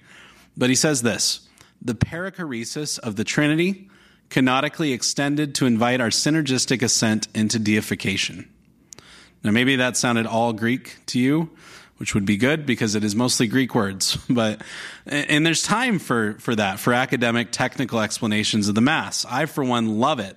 But 0.57 0.69
he 0.69 0.77
says 0.77 1.03
this 1.03 1.49
the 1.81 1.95
perichoresis 1.95 2.99
of 2.99 3.17
the 3.17 3.25
Trinity, 3.25 3.89
kenotically 4.29 4.93
extended 4.93 5.55
to 5.55 5.67
invite 5.67 6.01
our 6.01 6.09
synergistic 6.09 6.83
ascent 6.83 7.29
into 7.35 7.59
deification. 7.59 8.51
Now, 9.43 9.53
maybe 9.53 9.77
that 9.77 9.97
sounded 9.97 10.27
all 10.27 10.53
Greek 10.53 10.97
to 11.07 11.21
you, 11.21 11.51
which 11.99 12.15
would 12.15 12.25
be 12.25 12.37
good 12.37 12.67
because 12.67 12.95
it 12.95 13.05
is 13.05 13.15
mostly 13.15 13.47
Greek 13.47 13.75
words. 13.75 14.19
But, 14.29 14.63
and 15.07 15.47
there's 15.47 15.63
time 15.63 15.99
for, 15.99 16.35
for 16.35 16.55
that, 16.55 16.79
for 16.79 16.93
academic, 16.93 17.53
technical 17.53 18.01
explanations 18.01 18.69
of 18.69 18.75
the 18.75 18.81
Mass. 18.81 19.25
I, 19.29 19.47
for 19.47 19.65
one, 19.65 19.99
love 19.99 20.21
it. 20.21 20.37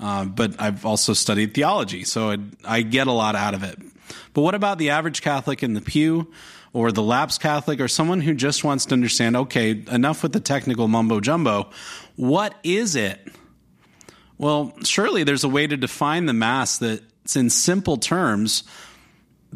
Uh, 0.00 0.24
but 0.24 0.60
I've 0.60 0.84
also 0.84 1.12
studied 1.12 1.54
theology, 1.54 2.04
so 2.04 2.30
it, 2.30 2.40
I 2.64 2.82
get 2.82 3.06
a 3.06 3.12
lot 3.12 3.34
out 3.34 3.54
of 3.54 3.62
it. 3.62 3.78
But 4.34 4.42
what 4.42 4.54
about 4.54 4.78
the 4.78 4.90
average 4.90 5.22
Catholic 5.22 5.62
in 5.62 5.74
the 5.74 5.80
pew, 5.80 6.30
or 6.72 6.92
the 6.92 7.02
lapsed 7.02 7.40
Catholic, 7.40 7.80
or 7.80 7.88
someone 7.88 8.20
who 8.20 8.34
just 8.34 8.62
wants 8.62 8.84
to 8.86 8.92
understand, 8.92 9.36
okay, 9.36 9.82
enough 9.90 10.22
with 10.22 10.32
the 10.32 10.40
technical 10.40 10.88
mumbo 10.88 11.20
jumbo. 11.20 11.70
What 12.16 12.54
is 12.62 12.96
it? 12.96 13.26
Well, 14.36 14.74
surely 14.84 15.24
there's 15.24 15.44
a 15.44 15.48
way 15.48 15.66
to 15.66 15.76
define 15.76 16.26
the 16.26 16.34
Mass 16.34 16.76
that's 16.76 17.36
in 17.36 17.48
simple 17.48 17.96
terms, 17.96 18.64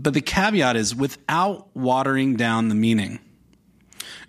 but 0.02 0.14
the 0.14 0.20
caveat 0.20 0.76
is 0.76 0.94
without 0.94 1.68
watering 1.76 2.36
down 2.36 2.68
the 2.68 2.74
meaning. 2.74 3.18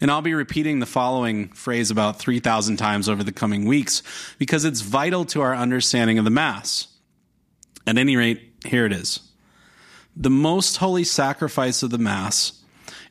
And 0.01 0.11
I'll 0.11 0.21
be 0.21 0.33
repeating 0.33 0.79
the 0.79 0.85
following 0.85 1.49
phrase 1.49 1.91
about 1.91 2.19
3,000 2.19 2.77
times 2.77 3.07
over 3.07 3.23
the 3.23 3.31
coming 3.31 3.65
weeks 3.65 4.03
because 4.37 4.65
it's 4.65 4.81
vital 4.81 5.25
to 5.25 5.41
our 5.41 5.55
understanding 5.55 6.17
of 6.17 6.25
the 6.25 6.31
Mass. 6.31 6.87
At 7.87 7.97
any 7.97 8.17
rate, 8.17 8.41
here 8.65 8.85
it 8.85 8.91
is. 8.91 9.19
The 10.15 10.29
most 10.29 10.77
holy 10.77 11.03
sacrifice 11.03 11.83
of 11.83 11.89
the 11.89 11.97
Mass 11.97 12.61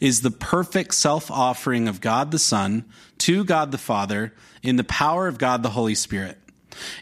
is 0.00 0.20
the 0.20 0.30
perfect 0.30 0.94
self 0.94 1.30
offering 1.30 1.88
of 1.88 2.00
God 2.00 2.30
the 2.30 2.38
Son 2.38 2.84
to 3.18 3.44
God 3.44 3.72
the 3.72 3.78
Father 3.78 4.34
in 4.62 4.76
the 4.76 4.84
power 4.84 5.28
of 5.28 5.38
God 5.38 5.62
the 5.62 5.70
Holy 5.70 5.94
Spirit, 5.94 6.38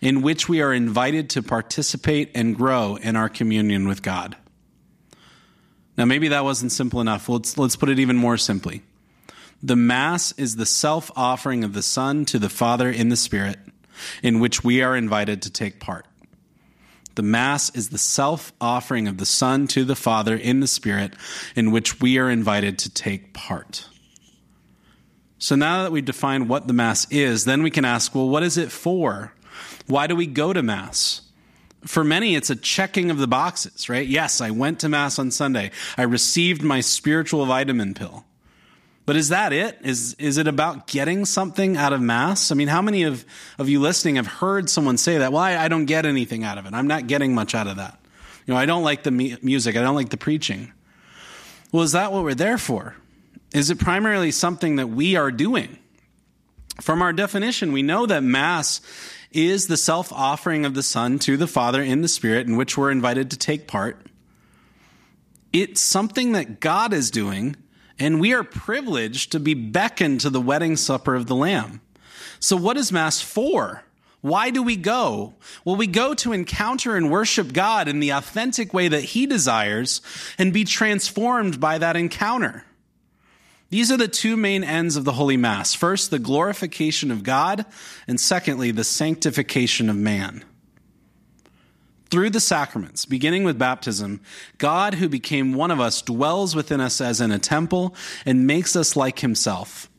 in 0.00 0.22
which 0.22 0.48
we 0.48 0.60
are 0.60 0.72
invited 0.72 1.30
to 1.30 1.42
participate 1.42 2.30
and 2.34 2.56
grow 2.56 2.96
in 2.96 3.16
our 3.16 3.28
communion 3.28 3.88
with 3.88 4.02
God. 4.02 4.36
Now, 5.98 6.04
maybe 6.04 6.28
that 6.28 6.44
wasn't 6.44 6.70
simple 6.70 7.00
enough. 7.00 7.28
Let's, 7.28 7.58
let's 7.58 7.74
put 7.74 7.88
it 7.88 7.98
even 7.98 8.16
more 8.16 8.36
simply. 8.36 8.82
The 9.60 9.74
Mass 9.74 10.30
is 10.38 10.54
the 10.54 10.64
self 10.64 11.10
offering 11.16 11.64
of 11.64 11.72
the 11.72 11.82
Son 11.82 12.24
to 12.26 12.38
the 12.38 12.48
Father 12.48 12.88
in 12.88 13.08
the 13.08 13.16
Spirit, 13.16 13.58
in 14.22 14.38
which 14.38 14.62
we 14.62 14.80
are 14.80 14.96
invited 14.96 15.42
to 15.42 15.50
take 15.50 15.80
part. 15.80 16.06
The 17.16 17.22
Mass 17.22 17.74
is 17.74 17.88
the 17.88 17.98
self 17.98 18.52
offering 18.60 19.08
of 19.08 19.18
the 19.18 19.26
Son 19.26 19.66
to 19.68 19.84
the 19.84 19.96
Father 19.96 20.36
in 20.36 20.60
the 20.60 20.68
Spirit, 20.68 21.14
in 21.56 21.72
which 21.72 22.00
we 22.00 22.16
are 22.16 22.30
invited 22.30 22.78
to 22.78 22.90
take 22.90 23.34
part. 23.34 23.88
So 25.38 25.56
now 25.56 25.82
that 25.82 25.90
we've 25.90 26.04
defined 26.04 26.48
what 26.48 26.68
the 26.68 26.72
Mass 26.72 27.10
is, 27.10 27.44
then 27.44 27.64
we 27.64 27.72
can 27.72 27.84
ask, 27.84 28.14
well, 28.14 28.28
what 28.28 28.44
is 28.44 28.56
it 28.56 28.70
for? 28.70 29.34
Why 29.88 30.06
do 30.06 30.14
we 30.14 30.26
go 30.26 30.52
to 30.52 30.62
Mass? 30.62 31.22
For 31.84 32.02
many, 32.02 32.34
it's 32.34 32.50
a 32.50 32.56
checking 32.56 33.10
of 33.10 33.18
the 33.18 33.28
boxes, 33.28 33.88
right? 33.88 34.06
Yes, 34.06 34.40
I 34.40 34.50
went 34.50 34.80
to 34.80 34.88
Mass 34.88 35.18
on 35.18 35.30
Sunday. 35.30 35.70
I 35.96 36.02
received 36.02 36.62
my 36.62 36.80
spiritual 36.80 37.46
vitamin 37.46 37.94
pill. 37.94 38.24
But 39.06 39.16
is 39.16 39.30
that 39.30 39.54
it? 39.54 39.78
Is, 39.82 40.14
is 40.18 40.36
it 40.36 40.46
about 40.46 40.86
getting 40.86 41.24
something 41.24 41.78
out 41.78 41.94
of 41.94 42.02
Mass? 42.02 42.52
I 42.52 42.54
mean, 42.54 42.68
how 42.68 42.82
many 42.82 43.04
of, 43.04 43.24
of 43.58 43.68
you 43.68 43.80
listening 43.80 44.16
have 44.16 44.26
heard 44.26 44.68
someone 44.68 44.98
say 44.98 45.18
that? 45.18 45.32
Well, 45.32 45.40
I, 45.40 45.56
I 45.56 45.68
don't 45.68 45.86
get 45.86 46.04
anything 46.04 46.44
out 46.44 46.58
of 46.58 46.66
it. 46.66 46.74
I'm 46.74 46.88
not 46.88 47.06
getting 47.06 47.34
much 47.34 47.54
out 47.54 47.66
of 47.68 47.76
that. 47.76 47.98
You 48.44 48.52
know, 48.52 48.60
I 48.60 48.66
don't 48.66 48.82
like 48.82 49.04
the 49.04 49.10
music. 49.10 49.76
I 49.76 49.80
don't 49.80 49.94
like 49.94 50.10
the 50.10 50.18
preaching. 50.18 50.72
Well, 51.72 51.84
is 51.84 51.92
that 51.92 52.12
what 52.12 52.22
we're 52.22 52.34
there 52.34 52.58
for? 52.58 52.96
Is 53.54 53.70
it 53.70 53.78
primarily 53.78 54.30
something 54.30 54.76
that 54.76 54.88
we 54.88 55.16
are 55.16 55.30
doing? 55.30 55.78
From 56.80 57.00
our 57.02 57.12
definition, 57.12 57.72
we 57.72 57.82
know 57.82 58.06
that 58.06 58.22
Mass 58.22 58.80
is 59.32 59.66
the 59.66 59.76
self 59.76 60.12
offering 60.12 60.64
of 60.64 60.74
the 60.74 60.82
Son 60.82 61.18
to 61.20 61.36
the 61.36 61.46
Father 61.46 61.82
in 61.82 62.02
the 62.02 62.08
Spirit, 62.08 62.46
in 62.46 62.56
which 62.56 62.76
we're 62.76 62.90
invited 62.90 63.30
to 63.30 63.38
take 63.38 63.66
part. 63.66 64.06
It's 65.52 65.80
something 65.80 66.32
that 66.32 66.60
God 66.60 66.92
is 66.92 67.10
doing 67.10 67.56
and 67.98 68.20
we 68.20 68.32
are 68.32 68.44
privileged 68.44 69.32
to 69.32 69.40
be 69.40 69.54
beckoned 69.54 70.20
to 70.20 70.30
the 70.30 70.40
wedding 70.40 70.76
supper 70.76 71.14
of 71.14 71.26
the 71.26 71.34
Lamb. 71.34 71.80
So, 72.38 72.56
what 72.56 72.76
is 72.76 72.92
Mass 72.92 73.20
for? 73.20 73.82
Why 74.20 74.50
do 74.50 74.62
we 74.62 74.76
go? 74.76 75.34
Well, 75.64 75.76
we 75.76 75.86
go 75.86 76.14
to 76.14 76.32
encounter 76.32 76.96
and 76.96 77.10
worship 77.10 77.52
God 77.52 77.88
in 77.88 78.00
the 78.00 78.10
authentic 78.10 78.74
way 78.74 78.88
that 78.88 79.04
He 79.04 79.26
desires 79.26 80.00
and 80.38 80.52
be 80.52 80.64
transformed 80.64 81.60
by 81.60 81.78
that 81.78 81.96
encounter. 81.96 82.64
These 83.70 83.92
are 83.92 83.98
the 83.98 84.08
two 84.08 84.36
main 84.36 84.64
ends 84.64 84.96
of 84.96 85.04
the 85.04 85.12
Holy 85.12 85.36
Mass. 85.36 85.74
First, 85.74 86.10
the 86.10 86.18
glorification 86.18 87.10
of 87.10 87.22
God, 87.22 87.66
and 88.06 88.20
secondly, 88.20 88.70
the 88.70 88.84
sanctification 88.84 89.90
of 89.90 89.96
man. 89.96 90.44
Through 92.10 92.30
the 92.30 92.40
sacraments, 92.40 93.04
beginning 93.04 93.44
with 93.44 93.58
baptism, 93.58 94.22
God 94.56 94.94
who 94.94 95.10
became 95.10 95.52
one 95.52 95.70
of 95.70 95.80
us 95.80 96.00
dwells 96.00 96.56
within 96.56 96.80
us 96.80 97.02
as 97.02 97.20
in 97.20 97.30
a 97.30 97.38
temple 97.38 97.94
and 98.24 98.46
makes 98.46 98.74
us 98.74 98.96
like 98.96 99.18
himself. 99.18 99.90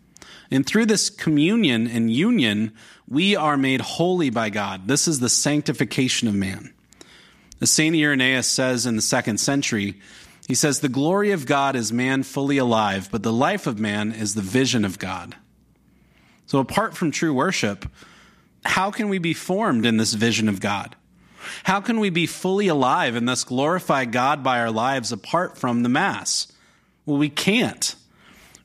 And 0.49 0.65
through 0.65 0.87
this 0.87 1.11
communion 1.11 1.87
and 1.87 2.11
union, 2.11 2.73
we 3.07 3.35
are 3.35 3.57
made 3.57 3.81
holy 3.81 4.31
by 4.31 4.49
God. 4.49 4.87
This 4.87 5.07
is 5.07 5.19
the 5.19 5.29
sanctification 5.29 6.27
of 6.27 6.33
man. 6.33 6.73
As 7.61 7.69
St. 7.69 7.95
Irenaeus 7.95 8.47
says 8.47 8.87
in 8.87 8.95
the 8.95 9.01
second 9.03 9.39
century, 9.39 9.99
he 10.49 10.55
says, 10.55 10.79
The 10.79 10.89
glory 10.89 11.29
of 11.29 11.45
God 11.45 11.75
is 11.75 11.93
man 11.93 12.23
fully 12.23 12.57
alive, 12.57 13.09
but 13.11 13.21
the 13.21 13.31
life 13.31 13.67
of 13.67 13.79
man 13.79 14.11
is 14.11 14.33
the 14.33 14.41
vision 14.41 14.83
of 14.83 14.97
God. 14.97 15.35
So 16.47 16.57
apart 16.57 16.97
from 16.97 17.11
true 17.11 17.35
worship, 17.35 17.85
how 18.65 18.89
can 18.89 19.09
we 19.09 19.19
be 19.19 19.35
formed 19.35 19.85
in 19.85 19.97
this 19.97 20.15
vision 20.15 20.49
of 20.49 20.59
God? 20.59 20.95
How 21.65 21.81
can 21.81 21.99
we 21.99 22.09
be 22.09 22.25
fully 22.25 22.67
alive 22.67 23.15
and 23.15 23.29
thus 23.29 23.43
glorify 23.43 24.05
God 24.05 24.43
by 24.43 24.59
our 24.59 24.71
lives 24.71 25.11
apart 25.11 25.55
from 25.55 25.83
the 25.83 25.89
Mass? 25.89 26.51
Well, 27.05 27.17
we 27.17 27.29
can't. 27.29 27.95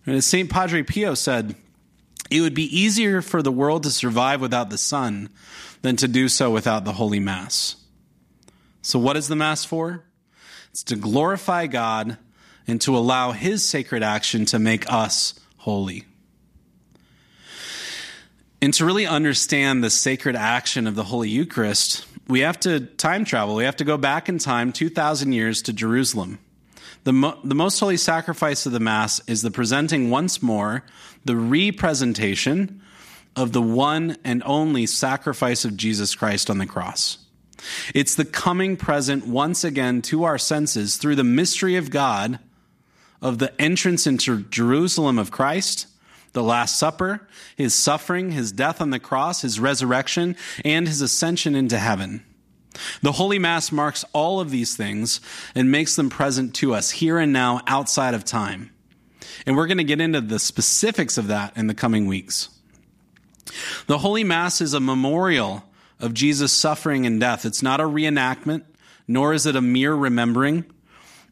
And 0.07 0.17
as 0.17 0.25
St. 0.25 0.49
Padre 0.49 0.83
Pio 0.85 1.12
said, 1.12 1.55
it 2.31 2.41
would 2.41 2.55
be 2.55 2.75
easier 2.75 3.21
for 3.21 3.43
the 3.43 3.53
world 3.53 3.83
to 3.83 3.91
survive 3.91 4.41
without 4.41 4.71
the 4.71 4.79
Son 4.79 5.29
than 5.83 5.97
to 5.97 6.09
do 6.09 6.31
so 6.31 6.50
without 6.50 6.87
the 6.87 6.95
Holy 6.95 7.21
Mass. 7.21 7.76
So, 8.81 8.99
what 8.99 9.19
is 9.19 9.29
the 9.29 9.37
Mass 9.37 9.67
for? 9.67 10.05
It's 10.75 10.83
to 10.83 10.97
glorify 10.97 11.69
God 11.69 12.19
and 12.66 12.81
to 12.81 12.97
allow 12.97 13.31
His 13.31 13.64
sacred 13.64 14.02
action 14.02 14.45
to 14.47 14.59
make 14.59 14.93
us 14.93 15.38
holy. 15.59 16.02
And 18.61 18.75
to 18.75 18.85
really 18.85 19.07
understand 19.07 19.85
the 19.85 19.90
sacred 19.90 20.35
action 20.35 20.88
of 20.88 20.97
the 20.97 21.04
Holy 21.04 21.28
Eucharist, 21.28 22.04
we 22.26 22.40
have 22.40 22.59
to 22.61 22.81
time 22.81 23.25
travel. 23.25 23.54
We 23.54 23.62
have 23.62 23.76
to 23.76 23.85
go 23.85 23.97
back 23.97 24.28
in 24.28 24.38
time 24.38 24.73
2,000 24.73 25.31
years 25.31 25.62
to 25.62 25.73
Jerusalem. 25.73 26.40
The, 27.04 27.12
mo- 27.12 27.38
the 27.45 27.54
most 27.54 27.78
holy 27.78 27.97
sacrifice 27.97 28.66
of 28.66 28.73
the 28.73 28.81
Mass 28.81 29.21
is 29.28 29.43
the 29.43 29.52
presenting 29.52 30.11
once 30.11 30.43
more 30.43 30.83
the 31.25 31.37
representation 31.37 32.83
of 33.37 33.52
the 33.52 33.62
one 33.62 34.16
and 34.25 34.43
only 34.45 34.87
sacrifice 34.87 35.64
of 35.64 35.76
Jesus 35.76 36.16
Christ 36.16 36.50
on 36.50 36.59
the 36.59 36.66
cross. 36.66 37.24
It's 37.94 38.14
the 38.14 38.25
coming 38.25 38.76
present 38.76 39.26
once 39.26 39.64
again 39.64 40.02
to 40.02 40.25
our 40.25 40.38
senses 40.38 40.97
through 40.97 41.16
the 41.16 41.25
mystery 41.25 41.76
of 41.76 41.90
God 41.90 42.38
of 43.23 43.38
the 43.38 43.59
entrance 43.61 44.06
into 44.06 44.42
Jerusalem 44.42 45.18
of 45.18 45.30
Christ, 45.30 45.87
the 46.33 46.42
Last 46.42 46.78
Supper, 46.78 47.26
his 47.56 47.75
suffering, 47.75 48.33
his 48.33 48.52
death 48.52 48.80
on 48.80 48.90
the 48.90 48.99
cross, 48.99 49.42
his 49.42 49.59
resurrection, 49.59 50.37
and 50.64 50.87
his 50.87 51.00
ascension 51.00 51.54
into 51.54 51.78
heaven. 51.78 52.25
The 53.02 53.12
Holy 53.12 53.38
Mass 53.38 53.71
marks 53.71 54.04
all 54.12 54.40
of 54.40 54.50
these 54.50 54.76
things 54.76 55.21
and 55.54 55.71
makes 55.71 55.97
them 55.97 56.11
present 56.11 56.54
to 56.56 56.75
us 56.75 56.90
here 56.90 57.18
and 57.18 57.33
now 57.33 57.61
outside 57.66 58.14
of 58.14 58.25
time. 58.25 58.71
And 59.47 59.56
we're 59.56 59.68
going 59.68 59.78
to 59.78 59.85
get 59.85 60.00
into 60.00 60.21
the 60.21 60.38
specifics 60.38 61.16
of 61.16 61.28
that 61.28 61.56
in 61.56 61.66
the 61.66 61.75
coming 61.75 62.06
weeks. 62.06 62.49
The 63.87 63.99
Holy 63.99 64.25
Mass 64.25 64.61
is 64.61 64.75
a 64.75 64.80
memorial 64.80 65.64
of 66.04 66.14
Jesus' 66.14 66.52
suffering 66.52 67.06
and 67.06 67.18
death. 67.18 67.46
It's 67.46 67.62
not 67.62 67.80
a 67.80 67.84
reenactment, 67.84 68.62
nor 69.08 69.32
is 69.32 69.46
it 69.46 69.56
a 69.56 69.62
mere 69.62 69.94
remembering. 69.94 70.64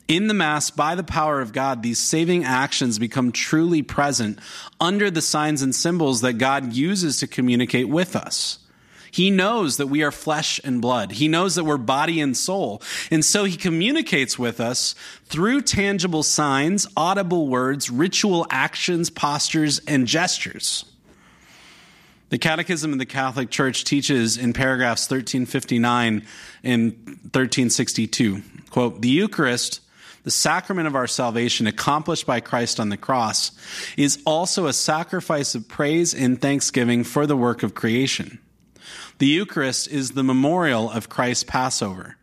In 0.09 0.27
the 0.27 0.35
Mass, 0.35 0.71
by 0.71 0.95
the 0.95 1.05
power 1.05 1.41
of 1.41 1.53
God, 1.53 1.83
these 1.83 1.99
saving 1.99 2.45
actions 2.45 2.99
become 2.99 3.33
truly 3.33 3.83
present 3.83 4.39
under 4.81 5.11
the 5.11 5.21
signs 5.21 5.63
and 5.63 5.75
symbols 5.75 6.23
that 6.23 6.35
God 6.35 6.73
uses 6.73 7.19
to 7.19 7.27
communicate 7.27 7.89
with 7.89 8.17
us. 8.17 8.59
He 9.11 9.31
knows 9.31 9.77
that 9.77 9.89
we 9.89 10.03
are 10.03 10.11
flesh 10.11 10.59
and 10.65 10.81
blood. 10.81 11.13
He 11.13 11.29
knows 11.29 11.55
that 11.57 11.65
we're 11.65 11.77
body 11.77 12.19
and 12.19 12.35
soul. 12.35 12.81
And 13.11 13.23
so 13.23 13.45
he 13.45 13.59
communicates 13.59 14.39
with 14.39 14.59
us 14.59 14.95
through 15.27 15.63
tangible 15.63 16.23
signs, 16.23 16.87
audible 16.97 17.47
words, 17.47 17.91
ritual 17.91 18.47
actions, 18.49 19.11
postures, 19.11 19.81
and 19.81 20.07
gestures. 20.07 20.87
The 22.33 22.39
Catechism 22.39 22.95
of 22.95 22.99
the 22.99 23.05
Catholic 23.05 23.51
Church 23.51 23.85
teaches 23.85 24.39
in 24.39 24.55
paragraphs 24.55 25.03
1359 25.03 26.27
and 26.65 26.93
1362, 26.95 28.41
quote, 28.71 29.03
the 29.03 29.11
Eucharist, 29.11 29.83
the 30.25 30.31
sacrament 30.31 30.87
of 30.87 30.95
our 30.95 31.07
salvation 31.07 31.67
accomplished 31.67 32.25
by 32.25 32.41
Christ 32.41 32.81
on 32.81 32.89
the 32.89 32.97
cross, 32.97 33.51
is 33.99 34.19
also 34.25 34.65
a 34.65 34.73
sacrifice 34.73 35.55
of 35.55 35.69
praise 35.69 36.15
and 36.15 36.41
thanksgiving 36.41 37.05
for 37.05 37.27
the 37.27 37.37
work 37.37 37.63
of 37.63 37.75
creation. 37.75 38.39
The 39.19 39.27
Eucharist 39.27 39.89
is 39.89 40.13
the 40.13 40.25
memorial 40.25 40.91
of 40.91 41.11
Christ's 41.11 41.45
Passover, 41.45 42.17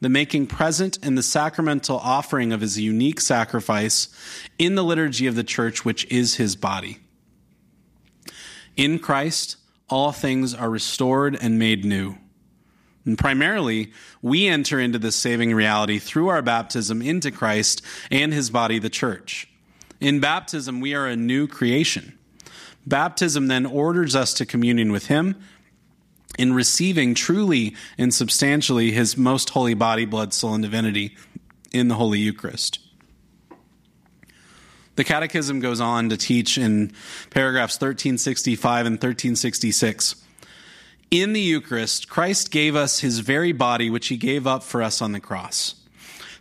the 0.00 0.08
making 0.08 0.48
present 0.48 0.98
in 1.04 1.14
the 1.14 1.22
sacramental 1.22 1.98
offering 1.98 2.52
of 2.52 2.62
his 2.62 2.80
unique 2.80 3.20
sacrifice 3.20 4.08
in 4.58 4.74
the 4.74 4.82
liturgy 4.82 5.28
of 5.28 5.36
the 5.36 5.44
church, 5.44 5.84
which 5.84 6.04
is 6.06 6.34
his 6.34 6.56
body. 6.56 6.98
In 8.76 8.98
Christ, 8.98 9.56
all 9.88 10.12
things 10.12 10.54
are 10.54 10.70
restored 10.70 11.36
and 11.40 11.58
made 11.58 11.84
new. 11.84 12.16
And 13.04 13.18
primarily, 13.18 13.92
we 14.20 14.46
enter 14.46 14.78
into 14.78 14.98
this 14.98 15.16
saving 15.16 15.54
reality 15.54 15.98
through 15.98 16.28
our 16.28 16.42
baptism 16.42 17.02
into 17.02 17.30
Christ 17.30 17.82
and 18.10 18.32
his 18.32 18.50
body, 18.50 18.78
the 18.78 18.90
church. 18.90 19.48
In 20.00 20.20
baptism, 20.20 20.80
we 20.80 20.94
are 20.94 21.06
a 21.06 21.16
new 21.16 21.46
creation. 21.46 22.18
Baptism 22.86 23.48
then 23.48 23.66
orders 23.66 24.16
us 24.16 24.34
to 24.34 24.46
communion 24.46 24.92
with 24.92 25.06
him 25.06 25.36
in 26.38 26.54
receiving 26.54 27.14
truly 27.14 27.74
and 27.98 28.12
substantially 28.14 28.92
his 28.92 29.16
most 29.16 29.50
holy 29.50 29.74
body, 29.74 30.04
blood, 30.04 30.32
soul, 30.32 30.54
and 30.54 30.62
divinity 30.62 31.16
in 31.72 31.88
the 31.88 31.94
Holy 31.96 32.18
Eucharist. 32.18 32.78
The 34.94 35.04
Catechism 35.04 35.60
goes 35.60 35.80
on 35.80 36.10
to 36.10 36.16
teach 36.16 36.58
in 36.58 36.92
paragraphs 37.30 37.76
1365 37.76 38.86
and 38.86 38.94
1366. 38.94 40.16
In 41.10 41.32
the 41.32 41.40
Eucharist, 41.40 42.08
Christ 42.08 42.50
gave 42.50 42.76
us 42.76 43.00
his 43.00 43.20
very 43.20 43.52
body, 43.52 43.90
which 43.90 44.08
he 44.08 44.16
gave 44.16 44.46
up 44.46 44.62
for 44.62 44.82
us 44.82 45.00
on 45.00 45.12
the 45.12 45.20
cross, 45.20 45.74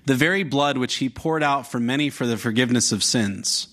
the 0.06 0.16
very 0.16 0.44
blood 0.44 0.78
which 0.78 0.96
he 0.96 1.10
poured 1.10 1.44
out 1.44 1.70
for 1.70 1.80
many 1.80 2.10
for 2.10 2.26
the 2.26 2.38
forgiveness 2.38 2.92
of 2.92 3.04
sins. 3.04 3.68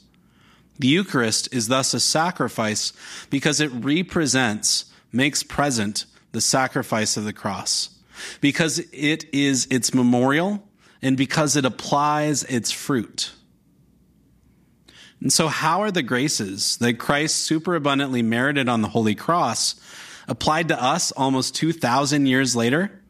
The 0.79 0.89
Eucharist 0.89 1.53
is 1.53 1.69
thus 1.69 1.93
a 1.93 2.01
sacrifice 2.01 2.93
because 3.31 3.61
it 3.61 3.71
represents, 3.73 4.85
makes 5.13 5.43
present, 5.43 6.05
the 6.33 6.41
sacrifice 6.41 7.17
of 7.17 7.25
the 7.25 7.33
cross, 7.33 7.91
because 8.41 8.79
it 8.93 9.25
is 9.33 9.67
its 9.71 9.93
memorial 9.93 10.63
and 11.03 11.17
because 11.17 11.57
it 11.57 11.65
applies 11.65 12.45
its 12.45 12.71
fruit. 12.71 13.33
And 15.21 15.33
so, 15.33 15.49
how 15.49 15.83
are 15.83 15.91
the 15.91 16.03
graces 16.03 16.77
that 16.79 16.99
Christ 16.99 17.37
superabundantly 17.37 18.23
merited 18.23 18.69
on 18.69 18.83
the 18.83 18.89
Holy 18.89 19.15
Cross 19.15 19.75
applied 20.29 20.69
to 20.69 20.83
us 20.83 21.11
almost 21.13 21.57
2,000 21.57 22.27
years 22.27 22.55
later? 22.55 23.01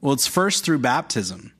Well, 0.00 0.12
it's 0.12 0.26
first 0.26 0.64
through 0.64 0.80
baptism, 0.80 1.52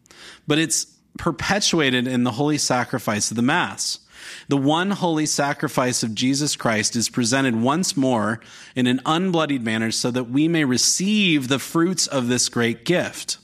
but 0.47 0.59
it's 0.59 0.87
perpetuated 1.17 2.07
in 2.07 2.25
the 2.25 2.33
holy 2.33 2.59
sacrifice 2.59 3.31
of 3.31 3.37
the 3.37 3.43
Mass. 3.43 4.01
The 4.49 4.57
one 4.57 4.91
holy 4.91 5.27
sacrifice 5.27 6.03
of 6.03 6.15
Jesus 6.15 6.57
Christ 6.57 6.97
is 6.97 7.09
presented 7.09 7.57
once 7.57 7.97
more 7.97 8.41
in 8.75 8.87
an 8.87 9.01
unbloodied 9.07 9.63
manner 9.63 9.91
so 9.91 10.11
that 10.11 10.25
we 10.25 10.49
may 10.49 10.65
receive 10.65 11.49
the 11.49 11.59
fruits 11.59 12.07
of 12.07 12.29
this 12.29 12.49
great 12.49 12.85
gift. 12.85 13.39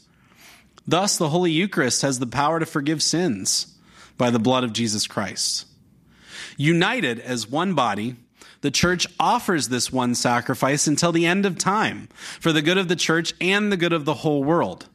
Thus, 0.86 1.16
the 1.16 1.28
Holy 1.28 1.52
Eucharist 1.52 2.02
has 2.02 2.18
the 2.18 2.26
power 2.26 2.58
to 2.58 2.66
forgive 2.66 3.02
sins 3.02 3.74
by 4.18 4.30
the 4.30 4.38
blood 4.38 4.64
of 4.64 4.72
Jesus 4.72 5.06
Christ. 5.06 5.66
United 6.60 7.18
as 7.20 7.48
one 7.48 7.72
body, 7.72 8.16
the 8.60 8.70
church 8.70 9.06
offers 9.18 9.68
this 9.68 9.90
one 9.90 10.14
sacrifice 10.14 10.86
until 10.86 11.10
the 11.10 11.24
end 11.24 11.46
of 11.46 11.56
time 11.56 12.06
for 12.38 12.52
the 12.52 12.60
good 12.60 12.76
of 12.76 12.86
the 12.86 12.96
church 12.96 13.32
and 13.40 13.72
the 13.72 13.78
good 13.78 13.94
of 13.94 14.04
the 14.04 14.12
whole 14.12 14.44
world. 14.44 14.86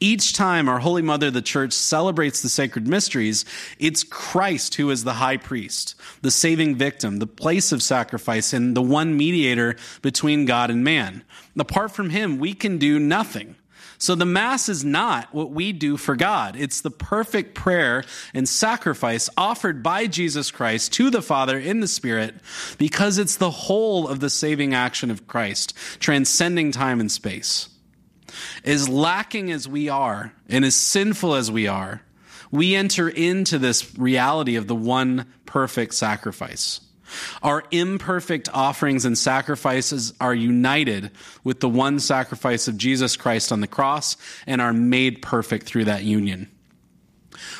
Each 0.00 0.34
time 0.34 0.68
our 0.68 0.80
Holy 0.80 1.00
Mother, 1.00 1.30
the 1.30 1.40
Church, 1.40 1.72
celebrates 1.72 2.42
the 2.42 2.50
sacred 2.50 2.86
mysteries, 2.86 3.46
it's 3.78 4.04
Christ 4.04 4.74
who 4.74 4.90
is 4.90 5.02
the 5.02 5.14
high 5.14 5.38
priest, 5.38 5.94
the 6.20 6.30
saving 6.30 6.76
victim, 6.76 7.20
the 7.20 7.26
place 7.26 7.72
of 7.72 7.82
sacrifice, 7.82 8.52
and 8.52 8.76
the 8.76 8.82
one 8.82 9.16
mediator 9.16 9.76
between 10.02 10.44
God 10.44 10.68
and 10.68 10.84
man. 10.84 11.24
Apart 11.58 11.90
from 11.90 12.10
him, 12.10 12.38
we 12.38 12.52
can 12.52 12.76
do 12.76 12.98
nothing. 12.98 13.56
So 13.98 14.14
the 14.14 14.24
Mass 14.24 14.68
is 14.68 14.84
not 14.84 15.34
what 15.34 15.50
we 15.50 15.72
do 15.72 15.96
for 15.96 16.14
God. 16.14 16.54
It's 16.54 16.80
the 16.80 16.90
perfect 16.90 17.54
prayer 17.54 18.04
and 18.32 18.48
sacrifice 18.48 19.28
offered 19.36 19.82
by 19.82 20.06
Jesus 20.06 20.52
Christ 20.52 20.92
to 20.94 21.10
the 21.10 21.20
Father 21.20 21.58
in 21.58 21.80
the 21.80 21.88
Spirit 21.88 22.36
because 22.78 23.18
it's 23.18 23.36
the 23.36 23.50
whole 23.50 24.06
of 24.06 24.20
the 24.20 24.30
saving 24.30 24.72
action 24.72 25.10
of 25.10 25.26
Christ, 25.26 25.76
transcending 25.98 26.70
time 26.70 27.00
and 27.00 27.10
space. 27.10 27.68
As 28.64 28.88
lacking 28.88 29.50
as 29.50 29.66
we 29.66 29.88
are 29.88 30.32
and 30.48 30.64
as 30.64 30.76
sinful 30.76 31.34
as 31.34 31.50
we 31.50 31.66
are, 31.66 32.02
we 32.52 32.76
enter 32.76 33.08
into 33.08 33.58
this 33.58 33.98
reality 33.98 34.54
of 34.54 34.68
the 34.68 34.76
one 34.76 35.26
perfect 35.44 35.94
sacrifice. 35.94 36.80
Our 37.42 37.64
imperfect 37.70 38.48
offerings 38.52 39.04
and 39.04 39.16
sacrifices 39.16 40.12
are 40.20 40.34
united 40.34 41.10
with 41.44 41.60
the 41.60 41.68
one 41.68 42.00
sacrifice 42.00 42.68
of 42.68 42.76
Jesus 42.76 43.16
Christ 43.16 43.52
on 43.52 43.60
the 43.60 43.66
cross 43.66 44.16
and 44.46 44.60
are 44.60 44.72
made 44.72 45.22
perfect 45.22 45.66
through 45.66 45.84
that 45.86 46.04
union. 46.04 46.50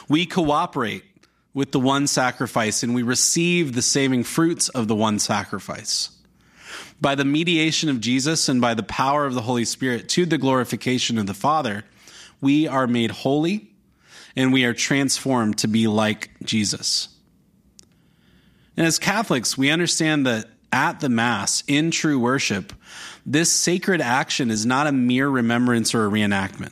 We 0.08 0.26
cooperate 0.26 1.04
with 1.54 1.72
the 1.72 1.80
one 1.80 2.06
sacrifice 2.06 2.82
and 2.82 2.94
we 2.94 3.02
receive 3.02 3.74
the 3.74 3.82
saving 3.82 4.24
fruits 4.24 4.68
of 4.68 4.88
the 4.88 4.94
one 4.94 5.18
sacrifice. 5.18 6.10
By 7.00 7.14
the 7.14 7.24
mediation 7.24 7.88
of 7.88 8.00
Jesus 8.00 8.48
and 8.48 8.60
by 8.60 8.74
the 8.74 8.82
power 8.82 9.24
of 9.24 9.34
the 9.34 9.42
Holy 9.42 9.64
Spirit 9.64 10.08
to 10.10 10.26
the 10.26 10.38
glorification 10.38 11.18
of 11.18 11.26
the 11.26 11.34
Father, 11.34 11.84
we 12.40 12.66
are 12.66 12.86
made 12.86 13.10
holy 13.10 13.70
and 14.36 14.52
we 14.52 14.64
are 14.64 14.74
transformed 14.74 15.58
to 15.58 15.68
be 15.68 15.86
like 15.86 16.30
Jesus. 16.42 17.08
And 18.78 18.86
as 18.86 19.00
Catholics, 19.00 19.58
we 19.58 19.70
understand 19.70 20.24
that 20.28 20.46
at 20.70 21.00
the 21.00 21.08
Mass, 21.08 21.64
in 21.66 21.90
true 21.90 22.16
worship, 22.16 22.72
this 23.26 23.52
sacred 23.52 24.00
action 24.00 24.52
is 24.52 24.64
not 24.64 24.86
a 24.86 24.92
mere 24.92 25.28
remembrance 25.28 25.96
or 25.96 26.06
a 26.06 26.08
reenactment. 26.08 26.70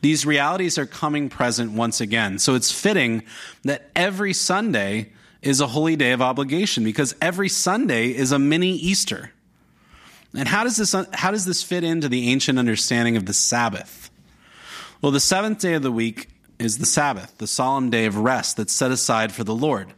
These 0.00 0.26
realities 0.26 0.76
are 0.76 0.86
coming 0.86 1.28
present 1.28 1.70
once 1.70 2.00
again. 2.00 2.40
So 2.40 2.56
it's 2.56 2.72
fitting 2.72 3.22
that 3.62 3.92
every 3.94 4.32
Sunday 4.32 5.12
is 5.40 5.60
a 5.60 5.68
holy 5.68 5.94
day 5.94 6.10
of 6.10 6.20
obligation 6.20 6.82
because 6.82 7.14
every 7.20 7.48
Sunday 7.48 8.08
is 8.08 8.32
a 8.32 8.40
mini 8.40 8.72
Easter. 8.72 9.30
And 10.34 10.48
how 10.48 10.64
does 10.64 10.76
this, 10.76 10.96
how 11.12 11.30
does 11.30 11.44
this 11.44 11.62
fit 11.62 11.84
into 11.84 12.08
the 12.08 12.28
ancient 12.28 12.58
understanding 12.58 13.16
of 13.16 13.24
the 13.24 13.32
Sabbath? 13.32 14.10
Well, 15.00 15.12
the 15.12 15.20
seventh 15.20 15.60
day 15.60 15.74
of 15.74 15.82
the 15.82 15.92
week 15.92 16.28
is 16.58 16.78
the 16.78 16.86
Sabbath, 16.86 17.38
the 17.38 17.46
solemn 17.46 17.88
day 17.88 18.06
of 18.06 18.16
rest 18.16 18.56
that's 18.56 18.72
set 18.72 18.90
aside 18.90 19.30
for 19.30 19.44
the 19.44 19.54
Lord. 19.54 19.92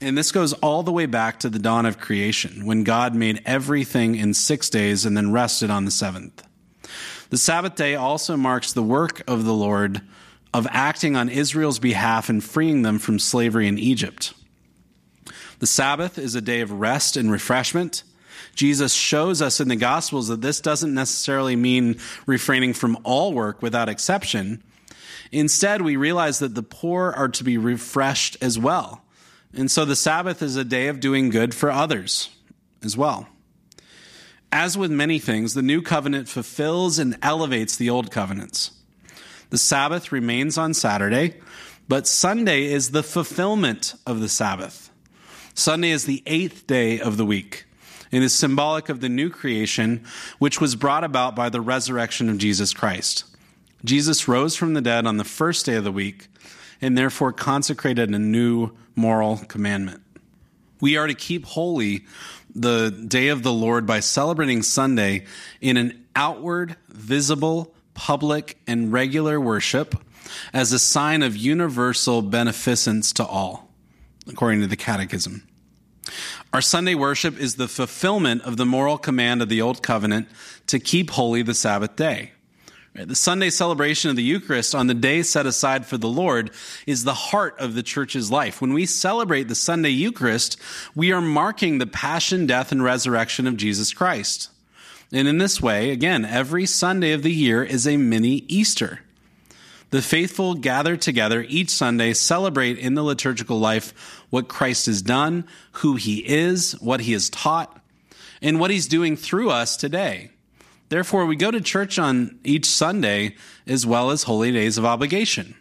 And 0.00 0.16
this 0.16 0.30
goes 0.30 0.52
all 0.54 0.82
the 0.82 0.92
way 0.92 1.06
back 1.06 1.40
to 1.40 1.48
the 1.48 1.58
dawn 1.58 1.86
of 1.86 1.98
creation, 1.98 2.66
when 2.66 2.84
God 2.84 3.14
made 3.14 3.42
everything 3.46 4.14
in 4.14 4.34
six 4.34 4.68
days 4.68 5.06
and 5.06 5.16
then 5.16 5.32
rested 5.32 5.70
on 5.70 5.86
the 5.86 5.90
seventh. 5.90 6.42
The 7.30 7.38
Sabbath 7.38 7.74
day 7.74 7.94
also 7.94 8.36
marks 8.36 8.72
the 8.72 8.82
work 8.82 9.22
of 9.26 9.44
the 9.44 9.54
Lord 9.54 10.02
of 10.52 10.66
acting 10.70 11.16
on 11.16 11.28
Israel's 11.28 11.78
behalf 11.78 12.28
and 12.28 12.44
freeing 12.44 12.82
them 12.82 12.98
from 12.98 13.18
slavery 13.18 13.66
in 13.66 13.78
Egypt. 13.78 14.32
The 15.58 15.66
Sabbath 15.66 16.18
is 16.18 16.34
a 16.34 16.40
day 16.40 16.60
of 16.60 16.70
rest 16.70 17.16
and 17.16 17.32
refreshment. 17.32 18.04
Jesus 18.54 18.92
shows 18.92 19.40
us 19.40 19.60
in 19.60 19.68
the 19.68 19.76
Gospels 19.76 20.28
that 20.28 20.42
this 20.42 20.60
doesn't 20.60 20.94
necessarily 20.94 21.56
mean 21.56 21.98
refraining 22.26 22.74
from 22.74 22.98
all 23.02 23.32
work 23.32 23.62
without 23.62 23.88
exception. 23.88 24.62
Instead, 25.32 25.82
we 25.82 25.96
realize 25.96 26.38
that 26.38 26.54
the 26.54 26.62
poor 26.62 27.12
are 27.16 27.28
to 27.28 27.44
be 27.44 27.58
refreshed 27.58 28.36
as 28.42 28.58
well. 28.58 29.02
And 29.56 29.70
so 29.70 29.86
the 29.86 29.96
Sabbath 29.96 30.42
is 30.42 30.56
a 30.56 30.64
day 30.64 30.88
of 30.88 31.00
doing 31.00 31.30
good 31.30 31.54
for 31.54 31.70
others 31.70 32.28
as 32.82 32.96
well. 32.96 33.26
As 34.52 34.76
with 34.76 34.90
many 34.90 35.18
things, 35.18 35.54
the 35.54 35.62
new 35.62 35.80
covenant 35.80 36.28
fulfills 36.28 36.98
and 36.98 37.18
elevates 37.22 37.76
the 37.76 37.90
old 37.90 38.10
covenants. 38.10 38.70
The 39.50 39.58
Sabbath 39.58 40.12
remains 40.12 40.58
on 40.58 40.74
Saturday, 40.74 41.40
but 41.88 42.06
Sunday 42.06 42.66
is 42.66 42.90
the 42.90 43.02
fulfillment 43.02 43.94
of 44.06 44.20
the 44.20 44.28
Sabbath. 44.28 44.90
Sunday 45.54 45.90
is 45.90 46.04
the 46.04 46.22
eighth 46.26 46.66
day 46.66 47.00
of 47.00 47.16
the 47.16 47.24
week. 47.24 47.64
It 48.10 48.22
is 48.22 48.34
symbolic 48.34 48.88
of 48.88 49.00
the 49.00 49.08
new 49.08 49.30
creation, 49.30 50.04
which 50.38 50.60
was 50.60 50.76
brought 50.76 51.02
about 51.02 51.34
by 51.34 51.48
the 51.48 51.60
resurrection 51.60 52.28
of 52.28 52.38
Jesus 52.38 52.74
Christ. 52.74 53.24
Jesus 53.84 54.28
rose 54.28 54.54
from 54.54 54.74
the 54.74 54.80
dead 54.80 55.06
on 55.06 55.16
the 55.16 55.24
first 55.24 55.64
day 55.64 55.76
of 55.76 55.84
the 55.84 55.92
week 55.92 56.28
and 56.80 56.96
therefore 56.96 57.32
consecrated 57.32 58.10
a 58.10 58.18
new 58.18 58.70
moral 58.94 59.38
commandment. 59.38 60.02
We 60.80 60.96
are 60.96 61.06
to 61.06 61.14
keep 61.14 61.46
holy 61.46 62.04
the 62.54 62.90
day 62.90 63.28
of 63.28 63.42
the 63.42 63.52
Lord 63.52 63.86
by 63.86 64.00
celebrating 64.00 64.62
Sunday 64.62 65.24
in 65.60 65.76
an 65.76 66.06
outward, 66.14 66.76
visible, 66.88 67.74
public, 67.94 68.58
and 68.66 68.92
regular 68.92 69.40
worship 69.40 69.94
as 70.52 70.72
a 70.72 70.78
sign 70.78 71.22
of 71.22 71.36
universal 71.36 72.22
beneficence 72.22 73.12
to 73.14 73.24
all, 73.24 73.70
according 74.28 74.60
to 74.60 74.66
the 74.66 74.76
Catechism. 74.76 75.46
Our 76.52 76.62
Sunday 76.62 76.94
worship 76.94 77.38
is 77.38 77.56
the 77.56 77.68
fulfillment 77.68 78.42
of 78.42 78.56
the 78.56 78.66
moral 78.66 78.98
command 78.98 79.42
of 79.42 79.48
the 79.48 79.60
Old 79.60 79.82
Covenant 79.82 80.28
to 80.68 80.78
keep 80.78 81.10
holy 81.10 81.42
the 81.42 81.54
Sabbath 81.54 81.96
day. 81.96 82.32
The 82.98 83.14
Sunday 83.14 83.50
celebration 83.50 84.08
of 84.08 84.16
the 84.16 84.22
Eucharist 84.22 84.74
on 84.74 84.86
the 84.86 84.94
day 84.94 85.22
set 85.22 85.44
aside 85.44 85.84
for 85.84 85.98
the 85.98 86.08
Lord 86.08 86.50
is 86.86 87.04
the 87.04 87.12
heart 87.12 87.54
of 87.58 87.74
the 87.74 87.82
church's 87.82 88.30
life. 88.30 88.62
When 88.62 88.72
we 88.72 88.86
celebrate 88.86 89.44
the 89.44 89.54
Sunday 89.54 89.90
Eucharist, 89.90 90.58
we 90.94 91.12
are 91.12 91.20
marking 91.20 91.76
the 91.76 91.86
passion, 91.86 92.46
death, 92.46 92.72
and 92.72 92.82
resurrection 92.82 93.46
of 93.46 93.58
Jesus 93.58 93.92
Christ. 93.92 94.48
And 95.12 95.28
in 95.28 95.36
this 95.36 95.60
way, 95.60 95.90
again, 95.90 96.24
every 96.24 96.64
Sunday 96.64 97.12
of 97.12 97.22
the 97.22 97.32
year 97.32 97.62
is 97.62 97.86
a 97.86 97.98
mini 97.98 98.44
Easter. 98.48 99.00
The 99.90 100.00
faithful 100.00 100.54
gather 100.54 100.96
together 100.96 101.44
each 101.48 101.70
Sunday, 101.70 102.14
celebrate 102.14 102.78
in 102.78 102.94
the 102.94 103.04
liturgical 103.04 103.58
life 103.58 104.24
what 104.30 104.48
Christ 104.48 104.86
has 104.86 105.02
done, 105.02 105.46
who 105.72 105.96
he 105.96 106.26
is, 106.26 106.72
what 106.80 107.00
he 107.00 107.12
has 107.12 107.28
taught, 107.28 107.78
and 108.40 108.58
what 108.58 108.70
he's 108.70 108.88
doing 108.88 109.16
through 109.16 109.50
us 109.50 109.76
today. 109.76 110.30
Therefore, 110.88 111.26
we 111.26 111.36
go 111.36 111.50
to 111.50 111.60
church 111.60 111.98
on 111.98 112.38
each 112.44 112.66
Sunday 112.66 113.34
as 113.66 113.84
well 113.84 114.10
as 114.10 114.24
holy 114.24 114.52
days 114.52 114.78
of 114.78 114.84
obligation. 114.84 115.56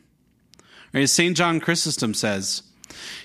As 0.93 1.11
St. 1.11 1.35
John 1.35 1.59
Chrysostom 1.59 2.13
says, 2.13 2.63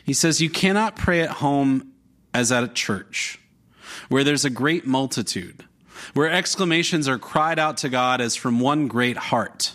he 0.04 0.12
says, 0.12 0.40
You 0.40 0.50
cannot 0.50 0.96
pray 0.96 1.20
at 1.20 1.30
home 1.30 1.92
as 2.32 2.50
at 2.50 2.64
a 2.64 2.68
church, 2.68 3.38
where 4.08 4.24
there's 4.24 4.44
a 4.44 4.50
great 4.50 4.86
multitude, 4.86 5.64
where 6.14 6.30
exclamations 6.30 7.08
are 7.08 7.18
cried 7.18 7.58
out 7.58 7.76
to 7.78 7.88
God 7.88 8.20
as 8.20 8.34
from 8.34 8.60
one 8.60 8.88
great 8.88 9.16
heart, 9.16 9.74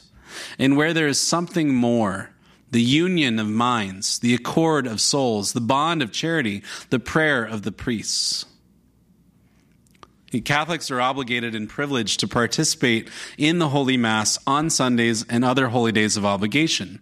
and 0.58 0.76
where 0.76 0.94
there 0.94 1.08
is 1.08 1.20
something 1.20 1.74
more 1.74 2.32
the 2.72 2.82
union 2.82 3.40
of 3.40 3.48
minds, 3.48 4.20
the 4.20 4.34
accord 4.34 4.86
of 4.86 5.00
souls, 5.00 5.54
the 5.54 5.62
bond 5.62 6.02
of 6.02 6.12
charity, 6.12 6.62
the 6.90 7.00
prayer 7.00 7.46
of 7.46 7.62
the 7.62 7.72
priests. 7.72 8.46
Catholics 10.42 10.92
are 10.92 11.02
obligated 11.02 11.56
and 11.56 11.70
privileged 11.70 12.20
to 12.20 12.28
participate 12.28 13.10
in 13.38 13.60
the 13.60 13.70
Holy 13.70 13.98
Mass 13.98 14.38
on 14.46 14.70
Sundays 14.70 15.26
and 15.30 15.46
other 15.46 15.70
holy 15.70 15.92
days 15.92 16.18
of 16.18 16.26
obligation. 16.26 17.02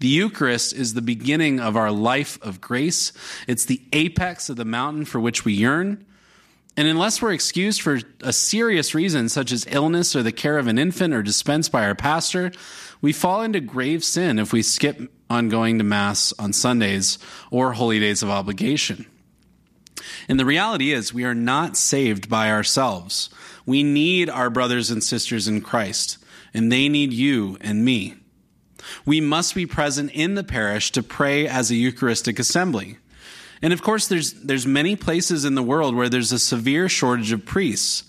The 0.00 0.08
Eucharist 0.08 0.72
is 0.72 0.94
the 0.94 1.02
beginning 1.02 1.60
of 1.60 1.76
our 1.76 1.90
life 1.90 2.38
of 2.42 2.60
grace. 2.60 3.12
It's 3.46 3.64
the 3.64 3.82
apex 3.92 4.48
of 4.48 4.56
the 4.56 4.64
mountain 4.64 5.04
for 5.04 5.20
which 5.20 5.44
we 5.44 5.52
yearn. 5.52 6.04
And 6.76 6.86
unless 6.86 7.20
we're 7.20 7.32
excused 7.32 7.82
for 7.82 7.98
a 8.20 8.32
serious 8.32 8.94
reason, 8.94 9.28
such 9.28 9.50
as 9.50 9.66
illness 9.68 10.14
or 10.14 10.22
the 10.22 10.30
care 10.30 10.58
of 10.58 10.68
an 10.68 10.78
infant 10.78 11.12
or 11.12 11.22
dispensed 11.22 11.72
by 11.72 11.84
our 11.84 11.96
pastor, 11.96 12.52
we 13.00 13.12
fall 13.12 13.42
into 13.42 13.60
grave 13.60 14.04
sin 14.04 14.38
if 14.38 14.52
we 14.52 14.62
skip 14.62 15.12
on 15.28 15.48
going 15.48 15.78
to 15.78 15.84
Mass 15.84 16.32
on 16.38 16.52
Sundays 16.52 17.18
or 17.50 17.72
holy 17.72 17.98
days 17.98 18.22
of 18.22 18.30
obligation. 18.30 19.06
And 20.28 20.38
the 20.38 20.44
reality 20.44 20.92
is, 20.92 21.14
we 21.14 21.24
are 21.24 21.34
not 21.34 21.76
saved 21.76 22.28
by 22.28 22.50
ourselves. 22.50 23.30
We 23.64 23.82
need 23.82 24.28
our 24.28 24.50
brothers 24.50 24.90
and 24.90 25.02
sisters 25.02 25.48
in 25.48 25.62
Christ, 25.62 26.18
and 26.52 26.70
they 26.70 26.88
need 26.88 27.12
you 27.12 27.56
and 27.60 27.84
me. 27.84 28.14
We 29.04 29.20
must 29.20 29.54
be 29.54 29.66
present 29.66 30.10
in 30.12 30.34
the 30.34 30.44
parish 30.44 30.92
to 30.92 31.02
pray 31.02 31.46
as 31.46 31.70
a 31.70 31.76
Eucharistic 31.76 32.38
assembly. 32.38 32.98
And 33.62 33.72
of 33.72 33.82
course, 33.82 34.06
there's, 34.06 34.34
there's 34.34 34.66
many 34.66 34.96
places 34.96 35.44
in 35.44 35.54
the 35.54 35.62
world 35.62 35.94
where 35.94 36.08
there's 36.08 36.32
a 36.32 36.38
severe 36.38 36.88
shortage 36.88 37.32
of 37.32 37.44
priests. 37.44 38.04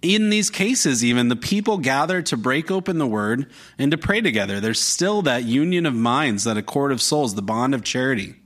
In 0.00 0.30
these 0.30 0.50
cases, 0.50 1.04
even, 1.04 1.28
the 1.28 1.34
people 1.36 1.78
gather 1.78 2.22
to 2.22 2.36
break 2.36 2.70
open 2.70 2.98
the 2.98 3.06
word 3.06 3.50
and 3.78 3.90
to 3.90 3.98
pray 3.98 4.20
together. 4.20 4.60
There's 4.60 4.80
still 4.80 5.22
that 5.22 5.44
union 5.44 5.86
of 5.86 5.94
minds, 5.94 6.44
that 6.44 6.56
accord 6.56 6.92
of 6.92 7.02
souls, 7.02 7.34
the 7.34 7.42
bond 7.42 7.74
of 7.74 7.82
charity 7.82 8.36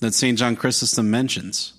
that 0.00 0.12
St. 0.12 0.36
John 0.36 0.56
Chrysostom 0.56 1.10
mentions. 1.10 1.72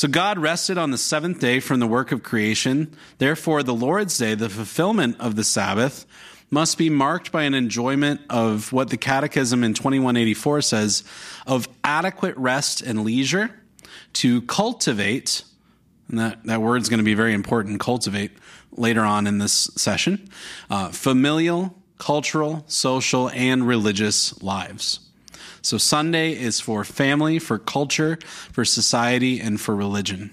So 0.00 0.08
God 0.08 0.38
rested 0.38 0.78
on 0.78 0.92
the 0.92 0.96
seventh 0.96 1.40
day 1.40 1.60
from 1.60 1.78
the 1.78 1.86
work 1.86 2.10
of 2.10 2.22
creation. 2.22 2.96
Therefore, 3.18 3.62
the 3.62 3.74
Lord's 3.74 4.16
day, 4.16 4.34
the 4.34 4.48
fulfillment 4.48 5.20
of 5.20 5.36
the 5.36 5.44
Sabbath, 5.44 6.06
must 6.50 6.78
be 6.78 6.88
marked 6.88 7.30
by 7.30 7.42
an 7.42 7.52
enjoyment 7.52 8.22
of 8.30 8.72
what 8.72 8.88
the 8.88 8.96
Catechism 8.96 9.62
in 9.62 9.74
2184 9.74 10.62
says 10.62 11.04
of 11.46 11.68
adequate 11.84 12.34
rest 12.38 12.80
and 12.80 13.04
leisure 13.04 13.50
to 14.14 14.40
cultivate, 14.40 15.44
and 16.08 16.18
that, 16.18 16.44
that 16.44 16.62
word's 16.62 16.88
going 16.88 17.00
to 17.00 17.04
be 17.04 17.12
very 17.12 17.34
important, 17.34 17.78
cultivate, 17.78 18.30
later 18.72 19.02
on 19.02 19.26
in 19.26 19.36
this 19.36 19.70
session, 19.76 20.30
uh, 20.70 20.88
familial, 20.88 21.76
cultural, 21.98 22.64
social, 22.68 23.28
and 23.34 23.66
religious 23.68 24.42
lives. 24.42 25.09
So 25.62 25.78
Sunday 25.78 26.32
is 26.32 26.60
for 26.60 26.84
family, 26.84 27.38
for 27.38 27.58
culture, 27.58 28.18
for 28.52 28.64
society, 28.64 29.40
and 29.40 29.60
for 29.60 29.74
religion. 29.74 30.32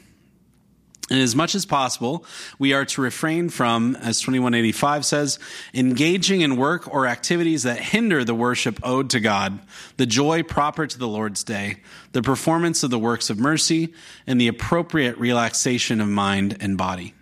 And 1.10 1.22
as 1.22 1.36
much 1.36 1.56
as 1.56 1.66
possible, 1.66 2.26
we 2.60 2.74
are 2.74 2.84
to 2.84 3.02
refrain 3.02 3.48
from, 3.48 3.96
as 3.96 4.20
2185 4.20 5.06
says, 5.06 5.40
engaging 5.74 6.42
in 6.42 6.58
work 6.58 6.94
or 6.94 7.08
activities 7.08 7.64
that 7.64 7.80
hinder 7.80 8.26
the 8.26 8.36
worship 8.36 8.78
owed 8.84 9.10
to 9.12 9.22
God, 9.22 9.60
the 9.96 10.06
joy 10.06 10.44
proper 10.44 10.86
to 10.86 11.00
the 11.00 11.08
Lord's 11.08 11.46
day, 11.46 11.78
the 12.12 12.22
performance 12.22 12.84
of 12.84 12.90
the 12.90 13.00
works 13.00 13.30
of 13.30 13.40
mercy, 13.40 13.94
and 14.26 14.40
the 14.40 14.50
appropriate 14.50 15.18
relaxation 15.18 16.02
of 16.02 16.10
mind 16.10 16.58
and 16.60 16.78
body. 16.78 17.14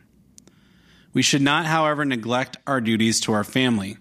We 1.14 1.22
should 1.22 1.44
not, 1.44 1.68
however, 1.68 2.06
neglect 2.06 2.58
our 2.66 2.82
duties 2.82 3.20
to 3.22 3.34
our 3.34 3.44
family. 3.44 3.98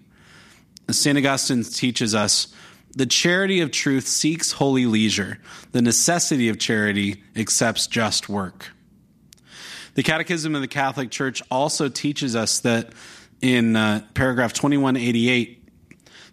As 0.89 0.97
St. 0.97 1.17
Augustine 1.17 1.63
teaches 1.63 2.15
us, 2.15 2.47
the 2.95 3.05
charity 3.05 3.59
of 3.61 3.71
truth 3.71 4.07
seeks 4.07 4.53
holy 4.53 4.85
leisure. 4.85 5.39
The 5.71 5.81
necessity 5.81 6.49
of 6.49 6.59
charity 6.59 7.23
accepts 7.35 7.87
just 7.87 8.29
work. 8.29 8.71
The 9.95 10.03
Catechism 10.03 10.55
of 10.55 10.61
the 10.61 10.67
Catholic 10.67 11.11
Church 11.11 11.41
also 11.49 11.89
teaches 11.89 12.35
us 12.35 12.59
that 12.59 12.93
in 13.41 13.75
uh, 13.75 14.01
paragraph 14.13 14.53
2188 14.53 15.61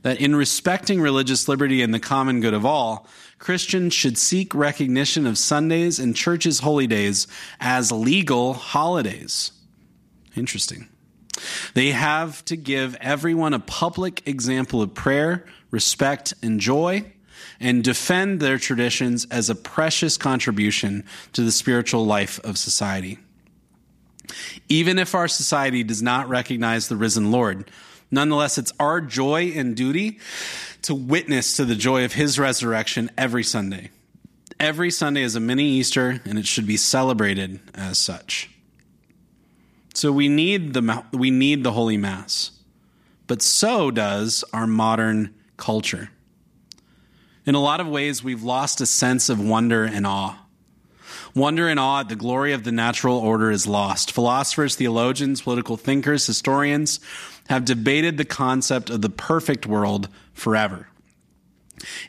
that 0.03 0.21
in 0.21 0.35
respecting 0.35 1.01
religious 1.01 1.49
liberty 1.49 1.83
and 1.83 1.95
the 1.95 2.01
common 2.01 2.41
good 2.41 2.55
of 2.55 2.67
all, 2.67 3.07
Christians 3.39 3.95
should 3.95 4.19
seek 4.19 4.55
recognition 4.55 5.27
of 5.27 5.39
Sundays 5.39 5.99
and 5.99 6.15
churches' 6.15 6.61
holy 6.61 6.87
days 6.87 7.27
as 7.61 7.91
legal 7.93 8.53
holidays. 8.55 9.53
Interesting. 10.37 10.89
They 11.75 11.91
have 11.93 12.45
to 12.47 12.57
give 12.57 12.97
everyone 13.01 13.55
a 13.55 13.59
public 13.59 14.27
example 14.27 14.83
of 14.83 14.95
prayer, 14.95 15.47
respect, 15.71 16.35
and 16.43 16.61
joy, 16.61 17.13
and 17.61 17.83
defend 17.83 18.41
their 18.41 18.59
traditions 18.59 19.27
as 19.31 19.49
a 19.49 19.55
precious 19.55 20.17
contribution 20.17 21.05
to 21.33 21.43
the 21.43 21.53
spiritual 21.53 22.05
life 22.05 22.39
of 22.45 22.59
society. 22.59 23.19
Even 24.69 24.99
if 24.99 25.15
our 25.15 25.29
society 25.29 25.83
does 25.83 26.03
not 26.03 26.29
recognize 26.29 26.89
the 26.89 26.97
risen 26.97 27.31
Lord, 27.31 27.71
nonetheless, 28.11 28.59
it's 28.59 28.73
our 28.79 29.01
joy 29.01 29.53
and 29.55 29.77
duty 29.77 30.19
to 30.83 30.95
witness 30.95 31.57
to 31.57 31.65
the 31.65 31.75
joy 31.75 32.05
of 32.05 32.13
his 32.13 32.39
resurrection 32.39 33.11
every 33.17 33.45
Sunday. 33.45 33.91
Every 34.61 34.91
Sunday 34.91 35.23
is 35.23 35.37
a 35.37 35.41
mini 35.41 35.65
Easter, 35.65 36.21
and 36.25 36.39
it 36.39 36.47
should 36.47 36.67
be 36.67 36.77
celebrated 36.77 37.61
as 37.75 37.99
such. 37.99 38.52
So 39.95 40.11
we 40.11 40.29
need 40.29 40.75
the, 40.75 41.05
we 41.13 41.31
need 41.31 41.65
the 41.65 41.73
Holy 41.73 41.97
Mass, 41.97 42.53
but 43.27 43.43
so 43.43 43.91
does 43.91 44.45
our 44.53 44.67
modern 44.67 45.35
culture. 45.57 46.11
In 47.45 47.55
a 47.55 47.61
lot 47.61 47.81
of 47.81 47.89
ways, 47.89 48.23
we've 48.23 48.43
lost 48.43 48.81
a 48.81 48.87
sense 48.87 49.29
of 49.29 49.41
wonder 49.41 49.85
and 49.85 50.07
awe. 50.07 50.39
Wonder 51.35 51.69
and 51.69 51.81
awe 51.81 52.01
at 52.01 52.09
the 52.09 52.17
glory 52.17 52.53
of 52.53 52.65
the 52.65 52.73
natural 52.73 53.19
order 53.19 53.51
is 53.51 53.67
lost. 53.67 54.13
Philosophers, 54.13 54.77
theologians, 54.77 55.43
political 55.43 55.77
thinkers, 55.77 56.27
historians 56.27 57.01
have 57.49 57.65
debated 57.65 58.17
the 58.17 58.25
concept 58.25 58.91
of 58.91 59.03
the 59.03 59.11
perfect 59.11 59.67
world 59.67 60.09
forever. 60.33 60.89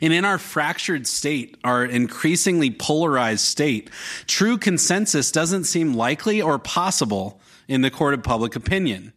And 0.00 0.12
in 0.12 0.24
our 0.24 0.38
fractured 0.38 1.06
state, 1.06 1.56
our 1.64 1.84
increasingly 1.84 2.70
polarized 2.70 3.44
state, 3.44 3.90
true 4.26 4.56
consensus 4.56 5.32
doesn't 5.32 5.64
seem 5.64 5.94
likely 5.94 6.40
or 6.40 6.58
possible 6.58 7.40
in 7.68 7.80
the 7.80 7.90
court 7.90 8.14
of 8.14 8.22
public 8.22 8.56
opinion. 8.56 9.12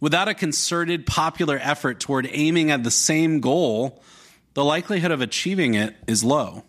Without 0.00 0.28
a 0.28 0.34
concerted 0.34 1.06
popular 1.06 1.58
effort 1.62 2.00
toward 2.00 2.28
aiming 2.30 2.70
at 2.70 2.84
the 2.84 2.90
same 2.90 3.40
goal, 3.40 4.02
the 4.54 4.64
likelihood 4.64 5.10
of 5.10 5.20
achieving 5.20 5.74
it 5.74 5.96
is 6.06 6.22
low. 6.22 6.64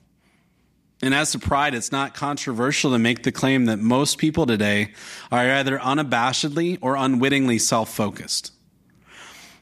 And 1.02 1.14
as 1.14 1.32
to 1.34 1.40
pride, 1.40 1.76
it's 1.76 1.92
not 1.92 2.14
controversial 2.14 2.92
to 2.92 2.98
make 2.98 3.24
the 3.24 3.32
claim 3.32 3.66
that 3.66 3.78
most 3.78 4.18
people 4.18 4.46
today 4.46 4.94
are 5.32 5.52
either 5.52 5.78
unabashedly 5.78 6.80
or 6.82 6.96
unwittingly 6.96 7.60
self 7.60 7.94
focused. 7.94 8.54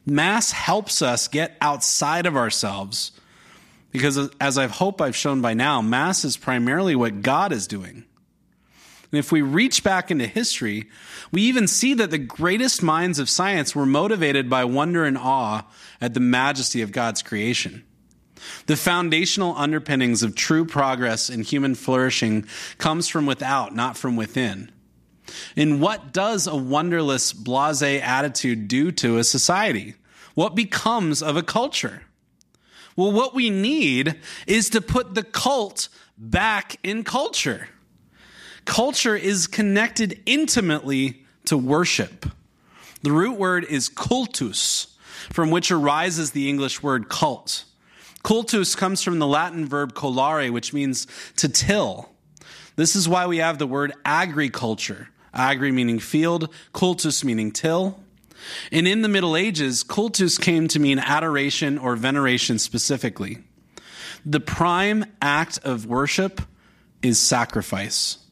Mass 0.06 0.51
helps 0.51 1.01
us 1.01 1.27
get 1.27 1.58
outside 1.60 2.25
of 2.25 2.36
ourselves 2.36 3.12
because, 3.91 4.29
as 4.39 4.58
I 4.58 4.67
hope 4.67 5.01
I've 5.01 5.15
shown 5.15 5.41
by 5.41 5.53
now, 5.53 5.82
Mass 5.82 6.25
is 6.25 6.38
primarily 6.38 6.95
what 6.95 7.21
God 7.21 7.51
is 7.51 7.67
doing. 7.67 8.06
And 9.13 9.19
if 9.19 9.32
we 9.32 9.43
reach 9.43 9.84
back 9.84 10.10
into 10.10 10.26
history, 10.26 10.89
we 11.32 11.43
even 11.43 11.67
see 11.67 11.93
that 11.93 12.10
the 12.10 12.17
greatest 12.17 12.82
minds 12.82 13.19
of 13.19 13.30
science 13.30 13.76
were 13.76 13.86
motivated 13.86 14.49
by 14.49 14.65
wonder 14.65 15.06
and 15.06 15.19
awe 15.19 15.67
at 16.02 16.15
the 16.15 16.19
majesty 16.19 16.82
of 16.82 16.91
God's 16.91 17.21
creation. 17.21 17.84
The 18.65 18.76
foundational 18.76 19.54
underpinnings 19.56 20.23
of 20.23 20.34
true 20.34 20.65
progress 20.65 21.30
in 21.30 21.43
human 21.43 21.76
flourishing 21.76 22.47
comes 22.80 23.08
from 23.08 23.28
without, 23.28 23.76
not 23.76 23.97
from 23.97 24.15
within. 24.15 24.71
And 25.56 25.80
what 25.80 26.12
does 26.12 26.47
a 26.47 26.56
wonderless, 26.56 27.34
blase 27.34 27.84
attitude 27.84 28.67
do 28.67 28.91
to 28.93 29.19
a 29.19 29.23
society? 29.23 29.93
What 30.34 30.56
becomes 30.56 31.21
of 31.21 31.38
a 31.38 31.43
culture? 31.43 32.02
Well, 32.95 33.12
what 33.12 33.36
we 33.36 33.52
need 33.52 34.15
is 34.47 34.71
to 34.71 34.82
put 34.82 35.13
the 35.13 35.23
cult 35.23 35.88
back 36.17 36.78
in 36.82 37.04
culture. 37.04 37.69
Culture 38.65 39.15
is 39.15 39.47
connected 39.47 40.21
intimately 40.26 41.23
to 41.45 41.58
worship. 41.58 42.26
The 43.02 43.12
root 43.12 43.38
word 43.38 43.65
is 43.65 43.89
cultus, 43.89 44.95
from 45.32 45.52
which 45.52 45.71
arises 45.71 46.32
the 46.32 46.47
English 46.47 46.82
word 46.82 47.10
cult. 47.10 47.65
Cultus 48.23 48.76
comes 48.76 49.04
from 49.04 49.19
the 49.19 49.28
Latin 49.28 49.65
verb 49.65 49.93
colare, 49.93 50.49
which 50.49 50.73
means 50.73 51.08
to 51.36 51.49
till. 51.49 52.10
This 52.78 52.95
is 52.95 53.10
why 53.10 53.28
we 53.28 53.38
have 53.38 53.58
the 53.58 53.67
word 53.67 53.93
agriculture. 54.06 55.10
Agri 55.34 55.71
meaning 55.71 55.99
field, 55.99 56.49
cultus 56.73 57.23
meaning 57.23 57.52
till. 57.52 57.99
And 58.71 58.88
in 58.88 59.02
the 59.02 59.10
Middle 59.10 59.36
Ages, 59.36 59.84
cultus 59.84 60.38
came 60.38 60.67
to 60.69 60.80
mean 60.80 60.99
adoration 60.99 61.78
or 61.78 61.95
veneration 61.95 62.60
specifically. 62.60 63.39
The 64.26 64.39
prime 64.39 65.06
act 65.21 65.60
of 65.63 65.86
worship 65.86 66.41
is 67.02 67.19
sacrifice. 67.19 68.23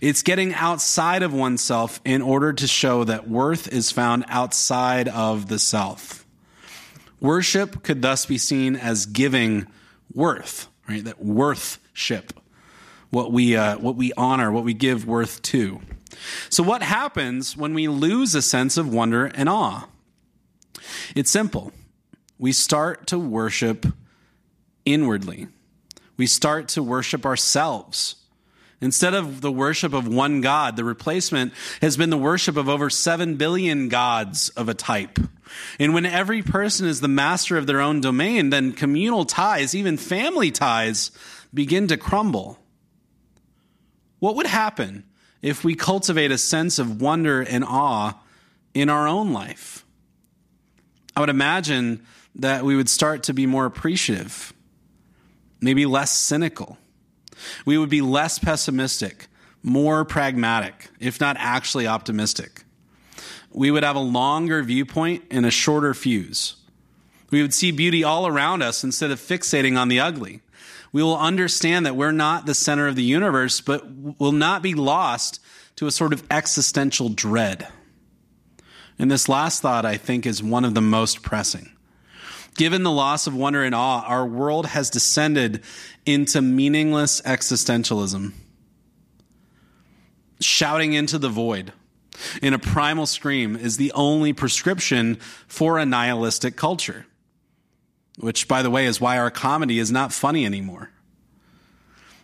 It's 0.00 0.22
getting 0.22 0.54
outside 0.54 1.22
of 1.22 1.32
oneself 1.32 2.00
in 2.04 2.22
order 2.22 2.52
to 2.52 2.66
show 2.66 3.04
that 3.04 3.28
worth 3.28 3.68
is 3.68 3.90
found 3.90 4.24
outside 4.28 5.08
of 5.08 5.48
the 5.48 5.58
self. 5.58 6.26
Worship 7.20 7.82
could 7.82 8.02
thus 8.02 8.26
be 8.26 8.38
seen 8.38 8.76
as 8.76 9.06
giving 9.06 9.66
worth, 10.12 10.68
right? 10.88 11.04
That 11.04 11.24
worthship, 11.24 12.32
what 13.10 13.32
we, 13.32 13.56
uh, 13.56 13.78
what 13.78 13.96
we 13.96 14.12
honor, 14.16 14.50
what 14.50 14.64
we 14.64 14.74
give 14.74 15.06
worth 15.06 15.40
to. 15.42 15.80
So, 16.48 16.62
what 16.62 16.82
happens 16.82 17.56
when 17.56 17.74
we 17.74 17.88
lose 17.88 18.34
a 18.34 18.42
sense 18.42 18.76
of 18.76 18.92
wonder 18.92 19.26
and 19.26 19.48
awe? 19.48 19.86
It's 21.14 21.30
simple. 21.30 21.72
We 22.38 22.52
start 22.52 23.06
to 23.08 23.18
worship 23.18 23.86
inwardly. 24.84 25.48
We 26.16 26.26
start 26.26 26.68
to 26.68 26.82
worship 26.82 27.24
ourselves. 27.24 28.16
Instead 28.82 29.14
of 29.14 29.40
the 29.40 29.52
worship 29.52 29.94
of 29.94 30.08
one 30.08 30.40
God, 30.40 30.76
the 30.76 30.84
replacement 30.84 31.54
has 31.80 31.96
been 31.96 32.10
the 32.10 32.18
worship 32.18 32.56
of 32.56 32.68
over 32.68 32.90
7 32.90 33.36
billion 33.36 33.88
gods 33.88 34.48
of 34.50 34.68
a 34.68 34.74
type. 34.74 35.20
And 35.78 35.94
when 35.94 36.04
every 36.04 36.42
person 36.42 36.88
is 36.88 37.00
the 37.00 37.06
master 37.06 37.56
of 37.56 37.68
their 37.68 37.80
own 37.80 38.00
domain, 38.00 38.50
then 38.50 38.72
communal 38.72 39.24
ties, 39.24 39.72
even 39.74 39.96
family 39.96 40.50
ties, 40.50 41.12
begin 41.54 41.86
to 41.88 41.96
crumble. 41.96 42.58
What 44.18 44.34
would 44.34 44.46
happen 44.46 45.04
if 45.42 45.62
we 45.62 45.76
cultivate 45.76 46.32
a 46.32 46.38
sense 46.38 46.80
of 46.80 47.00
wonder 47.00 47.40
and 47.40 47.64
awe 47.64 48.14
in 48.74 48.88
our 48.88 49.06
own 49.06 49.32
life? 49.32 49.84
I 51.14 51.20
would 51.20 51.30
imagine 51.30 52.04
that 52.34 52.64
we 52.64 52.74
would 52.74 52.88
start 52.88 53.24
to 53.24 53.34
be 53.34 53.46
more 53.46 53.66
appreciative, 53.66 54.52
maybe 55.60 55.86
less 55.86 56.10
cynical. 56.10 56.78
We 57.64 57.78
would 57.78 57.90
be 57.90 58.00
less 58.00 58.38
pessimistic, 58.38 59.28
more 59.62 60.04
pragmatic, 60.04 60.90
if 61.00 61.20
not 61.20 61.36
actually 61.38 61.86
optimistic 61.86 62.64
we 63.54 63.70
would 63.70 63.82
have 63.82 63.96
a 63.96 64.00
longer 64.00 64.62
viewpoint 64.62 65.24
and 65.30 65.44
a 65.44 65.50
shorter 65.50 65.94
fuse. 65.94 66.56
We 67.30 67.42
would 67.42 67.54
see 67.54 67.70
beauty 67.70 68.04
all 68.04 68.26
around 68.26 68.62
us 68.62 68.84
instead 68.84 69.10
of 69.10 69.20
fixating 69.20 69.78
on 69.78 69.88
the 69.88 70.00
ugly. 70.00 70.40
We 70.92 71.02
will 71.02 71.18
understand 71.18 71.86
that 71.86 71.96
we're 71.96 72.12
not 72.12 72.44
the 72.44 72.54
center 72.54 72.86
of 72.86 72.96
the 72.96 73.02
universe, 73.02 73.60
but 73.60 73.90
will 74.18 74.32
not 74.32 74.62
be 74.62 74.74
lost 74.74 75.40
to 75.76 75.86
a 75.86 75.90
sort 75.90 76.12
of 76.12 76.22
existential 76.30 77.08
dread. 77.08 77.68
And 78.98 79.10
this 79.10 79.28
last 79.28 79.62
thought, 79.62 79.86
I 79.86 79.96
think, 79.96 80.26
is 80.26 80.42
one 80.42 80.64
of 80.64 80.74
the 80.74 80.82
most 80.82 81.22
pressing. 81.22 81.72
Given 82.56 82.82
the 82.82 82.90
loss 82.90 83.26
of 83.26 83.34
wonder 83.34 83.62
and 83.62 83.74
awe, 83.74 84.04
our 84.06 84.26
world 84.26 84.66
has 84.66 84.90
descended 84.90 85.62
into 86.04 86.42
meaningless 86.42 87.20
existentialism, 87.22 88.32
shouting 90.40 90.92
into 90.92 91.18
the 91.18 91.30
void 91.30 91.72
in 92.40 92.54
a 92.54 92.58
primal 92.58 93.06
scream 93.06 93.56
is 93.56 93.76
the 93.76 93.92
only 93.92 94.32
prescription 94.32 95.16
for 95.46 95.78
a 95.78 95.86
nihilistic 95.86 96.56
culture. 96.56 97.06
Which, 98.18 98.46
by 98.46 98.62
the 98.62 98.70
way, 98.70 98.86
is 98.86 99.00
why 99.00 99.18
our 99.18 99.30
comedy 99.30 99.78
is 99.78 99.90
not 99.90 100.12
funny 100.12 100.44
anymore. 100.44 100.90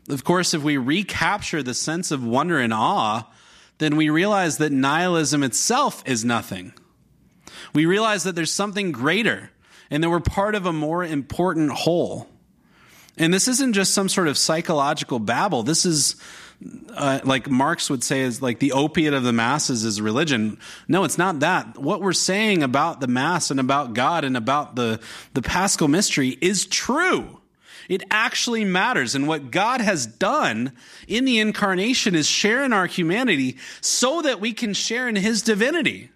Of 0.08 0.24
course, 0.24 0.54
if 0.54 0.62
we 0.62 0.76
recapture 0.76 1.62
the 1.62 1.74
sense 1.74 2.10
of 2.10 2.24
wonder 2.24 2.58
and 2.58 2.72
awe, 2.72 3.26
then 3.78 3.96
we 3.96 4.10
realize 4.10 4.58
that 4.58 4.72
nihilism 4.72 5.42
itself 5.42 6.02
is 6.06 6.24
nothing. 6.24 6.72
We 7.74 7.86
realize 7.86 8.24
that 8.24 8.34
there's 8.34 8.52
something 8.52 8.92
greater 8.92 9.50
and 9.90 10.02
that 10.02 10.10
we're 10.10 10.20
part 10.20 10.54
of 10.54 10.66
a 10.66 10.72
more 10.72 11.04
important 11.04 11.70
whole. 11.70 12.28
And 13.16 13.34
this 13.34 13.48
isn't 13.48 13.72
just 13.72 13.94
some 13.94 14.08
sort 14.08 14.28
of 14.28 14.38
psychological 14.38 15.18
babble. 15.18 15.64
This 15.64 15.84
is 15.84 16.16
uh, 16.94 17.20
like 17.24 17.48
Marx 17.48 17.88
would 17.88 18.02
say 18.02 18.22
is 18.22 18.42
like 18.42 18.58
the 18.58 18.72
opiate 18.72 19.14
of 19.14 19.22
the 19.22 19.32
masses 19.32 19.84
is 19.84 20.00
religion. 20.00 20.58
No, 20.88 21.04
it's 21.04 21.18
not 21.18 21.40
that. 21.40 21.78
What 21.78 22.00
we're 22.00 22.12
saying 22.12 22.62
about 22.62 23.00
the 23.00 23.06
mass 23.06 23.50
and 23.50 23.60
about 23.60 23.94
God 23.94 24.24
and 24.24 24.36
about 24.36 24.74
the, 24.74 25.00
the 25.34 25.42
paschal 25.42 25.88
mystery 25.88 26.36
is 26.40 26.66
true. 26.66 27.40
It 27.88 28.02
actually 28.10 28.64
matters. 28.64 29.14
And 29.14 29.28
what 29.28 29.50
God 29.50 29.80
has 29.80 30.06
done 30.06 30.72
in 31.06 31.24
the 31.24 31.38
incarnation 31.38 32.14
is 32.14 32.26
share 32.26 32.64
in 32.64 32.72
our 32.72 32.86
humanity 32.86 33.56
so 33.80 34.20
that 34.22 34.40
we 34.40 34.52
can 34.52 34.74
share 34.74 35.08
in 35.08 35.16
his 35.16 35.42
divinity. 35.42 36.10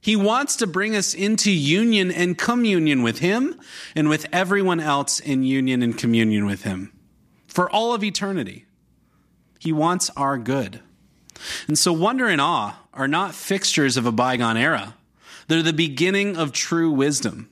He 0.00 0.16
wants 0.16 0.56
to 0.56 0.66
bring 0.66 0.94
us 0.94 1.12
into 1.12 1.50
union 1.50 2.10
and 2.10 2.38
communion 2.38 3.02
with 3.02 3.18
him 3.18 3.60
and 3.94 4.08
with 4.08 4.26
everyone 4.32 4.80
else 4.80 5.20
in 5.20 5.42
union 5.42 5.82
and 5.82 5.96
communion 5.96 6.46
with 6.46 6.62
him 6.62 6.92
for 7.46 7.68
all 7.70 7.92
of 7.92 8.04
eternity. 8.04 8.66
He 9.58 9.72
wants 9.72 10.10
our 10.16 10.38
good. 10.38 10.80
And 11.66 11.78
so 11.78 11.92
wonder 11.92 12.28
and 12.28 12.40
awe 12.40 12.78
are 12.94 13.08
not 13.08 13.34
fixtures 13.34 13.96
of 13.96 14.06
a 14.06 14.12
bygone 14.12 14.56
era. 14.56 14.94
They're 15.48 15.62
the 15.62 15.72
beginning 15.72 16.36
of 16.36 16.52
true 16.52 16.90
wisdom. 16.90 17.48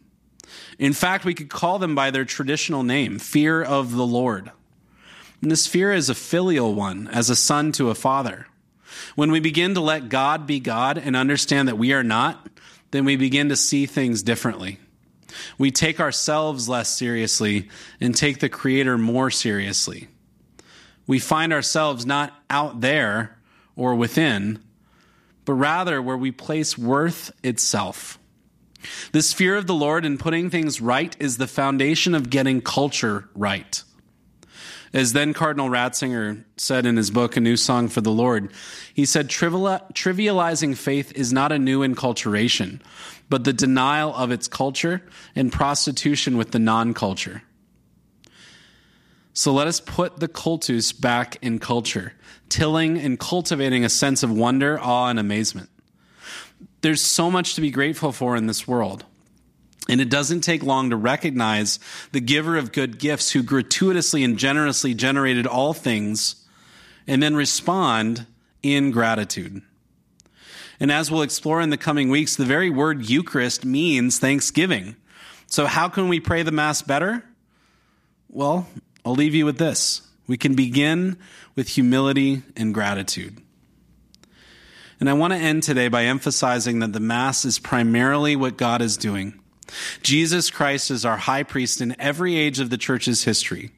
In 0.78 0.92
fact, 0.92 1.24
we 1.24 1.34
could 1.34 1.48
call 1.48 1.78
them 1.78 1.94
by 1.94 2.10
their 2.10 2.24
traditional 2.24 2.82
name, 2.82 3.18
fear 3.18 3.62
of 3.62 3.92
the 3.92 4.06
Lord. 4.06 4.52
And 5.40 5.50
this 5.50 5.66
fear 5.66 5.92
is 5.92 6.08
a 6.08 6.14
filial 6.14 6.74
one, 6.74 7.08
as 7.08 7.30
a 7.30 7.36
son 7.36 7.72
to 7.72 7.90
a 7.90 7.94
father. 7.94 8.46
When 9.14 9.30
we 9.30 9.40
begin 9.40 9.74
to 9.74 9.80
let 9.80 10.08
God 10.08 10.46
be 10.46 10.60
God 10.60 10.98
and 10.98 11.16
understand 11.16 11.68
that 11.68 11.78
we 11.78 11.92
are 11.92 12.04
not, 12.04 12.48
then 12.90 13.04
we 13.04 13.16
begin 13.16 13.48
to 13.48 13.56
see 13.56 13.86
things 13.86 14.22
differently. 14.22 14.78
We 15.58 15.70
take 15.70 16.00
ourselves 16.00 16.68
less 16.68 16.88
seriously 16.88 17.68
and 18.00 18.14
take 18.14 18.40
the 18.40 18.48
Creator 18.48 18.98
more 18.98 19.30
seriously 19.30 20.08
we 21.06 21.18
find 21.18 21.52
ourselves 21.52 22.04
not 22.04 22.32
out 22.50 22.80
there 22.80 23.38
or 23.76 23.94
within, 23.94 24.62
but 25.44 25.54
rather 25.54 26.02
where 26.02 26.16
we 26.16 26.32
place 26.32 26.76
worth 26.76 27.32
itself. 27.42 28.18
This 29.12 29.32
fear 29.32 29.56
of 29.56 29.66
the 29.66 29.74
Lord 29.74 30.04
and 30.04 30.18
putting 30.18 30.50
things 30.50 30.80
right 30.80 31.16
is 31.18 31.36
the 31.36 31.46
foundation 31.46 32.14
of 32.14 32.30
getting 32.30 32.60
culture 32.60 33.28
right. 33.34 33.82
As 34.92 35.12
then 35.12 35.34
Cardinal 35.34 35.68
Ratzinger 35.68 36.44
said 36.56 36.86
in 36.86 36.96
his 36.96 37.10
book, 37.10 37.36
A 37.36 37.40
New 37.40 37.56
Song 37.56 37.88
for 37.88 38.00
the 38.00 38.12
Lord, 38.12 38.52
he 38.94 39.04
said, 39.04 39.28
trivializing 39.28 40.76
faith 40.76 41.12
is 41.12 41.32
not 41.32 41.52
a 41.52 41.58
new 41.58 41.80
enculturation, 41.80 42.80
but 43.28 43.44
the 43.44 43.52
denial 43.52 44.14
of 44.14 44.30
its 44.30 44.48
culture 44.48 45.02
and 45.34 45.52
prostitution 45.52 46.36
with 46.36 46.52
the 46.52 46.58
non 46.58 46.94
culture. 46.94 47.42
So 49.32 49.52
let 49.52 49.66
us 49.66 49.80
put 49.80 50.18
the 50.18 50.28
cultus 50.28 50.92
back 50.92 51.36
in 51.42 51.58
culture, 51.58 52.14
tilling 52.48 52.96
and 52.98 53.18
cultivating 53.18 53.84
a 53.84 53.90
sense 53.90 54.22
of 54.22 54.30
wonder, 54.30 54.80
awe, 54.80 55.08
and 55.08 55.18
amazement. 55.18 55.68
There's 56.80 57.02
so 57.02 57.30
much 57.30 57.54
to 57.56 57.60
be 57.60 57.70
grateful 57.70 58.12
for 58.12 58.34
in 58.34 58.46
this 58.46 58.66
world. 58.66 59.04
And 59.88 60.00
it 60.00 60.10
doesn't 60.10 60.40
take 60.40 60.62
long 60.62 60.90
to 60.90 60.96
recognize 60.96 61.78
the 62.12 62.20
giver 62.20 62.56
of 62.56 62.72
good 62.72 62.98
gifts 62.98 63.30
who 63.32 63.42
gratuitously 63.42 64.24
and 64.24 64.36
generously 64.36 64.94
generated 64.94 65.46
all 65.46 65.72
things 65.72 66.44
and 67.06 67.22
then 67.22 67.36
respond 67.36 68.26
in 68.62 68.90
gratitude. 68.90 69.62
And 70.80 70.90
as 70.90 71.10
we'll 71.10 71.22
explore 71.22 71.60
in 71.60 71.70
the 71.70 71.76
coming 71.76 72.10
weeks, 72.10 72.36
the 72.36 72.44
very 72.44 72.68
word 72.68 73.08
Eucharist 73.08 73.64
means 73.64 74.18
thanksgiving. 74.18 74.96
So, 75.46 75.66
how 75.66 75.88
can 75.88 76.08
we 76.08 76.20
pray 76.20 76.42
the 76.42 76.52
Mass 76.52 76.82
better? 76.82 77.24
Well, 78.28 78.68
I'll 79.04 79.14
leave 79.14 79.34
you 79.34 79.46
with 79.46 79.58
this. 79.58 80.02
We 80.26 80.36
can 80.36 80.54
begin 80.54 81.16
with 81.54 81.68
humility 81.68 82.42
and 82.56 82.74
gratitude. 82.74 83.38
And 84.98 85.08
I 85.08 85.12
want 85.12 85.32
to 85.32 85.38
end 85.38 85.62
today 85.62 85.88
by 85.88 86.04
emphasizing 86.04 86.80
that 86.80 86.92
the 86.92 87.00
Mass 87.00 87.44
is 87.44 87.58
primarily 87.58 88.34
what 88.34 88.56
God 88.56 88.82
is 88.82 88.96
doing. 88.96 89.38
Jesus 90.02 90.50
Christ 90.50 90.90
is 90.90 91.04
our 91.04 91.16
high 91.16 91.42
priest 91.42 91.80
in 91.80 91.98
every 92.00 92.36
age 92.36 92.60
of 92.60 92.70
the 92.70 92.78
church's 92.78 93.24
history. 93.24 93.70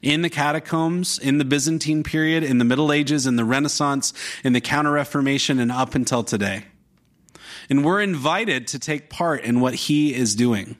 In 0.00 0.22
the 0.22 0.30
catacombs, 0.30 1.18
in 1.18 1.38
the 1.38 1.44
Byzantine 1.44 2.02
period, 2.02 2.44
in 2.44 2.58
the 2.58 2.64
Middle 2.64 2.92
Ages, 2.92 3.26
in 3.26 3.36
the 3.36 3.44
Renaissance, 3.44 4.12
in 4.44 4.52
the 4.52 4.60
Counter 4.60 4.92
Reformation, 4.92 5.58
and 5.58 5.72
up 5.72 5.94
until 5.94 6.22
today. 6.22 6.64
And 7.68 7.84
we're 7.84 8.00
invited 8.00 8.68
to 8.68 8.78
take 8.78 9.10
part 9.10 9.42
in 9.42 9.60
what 9.60 9.74
he 9.74 10.14
is 10.14 10.34
doing. 10.34 10.76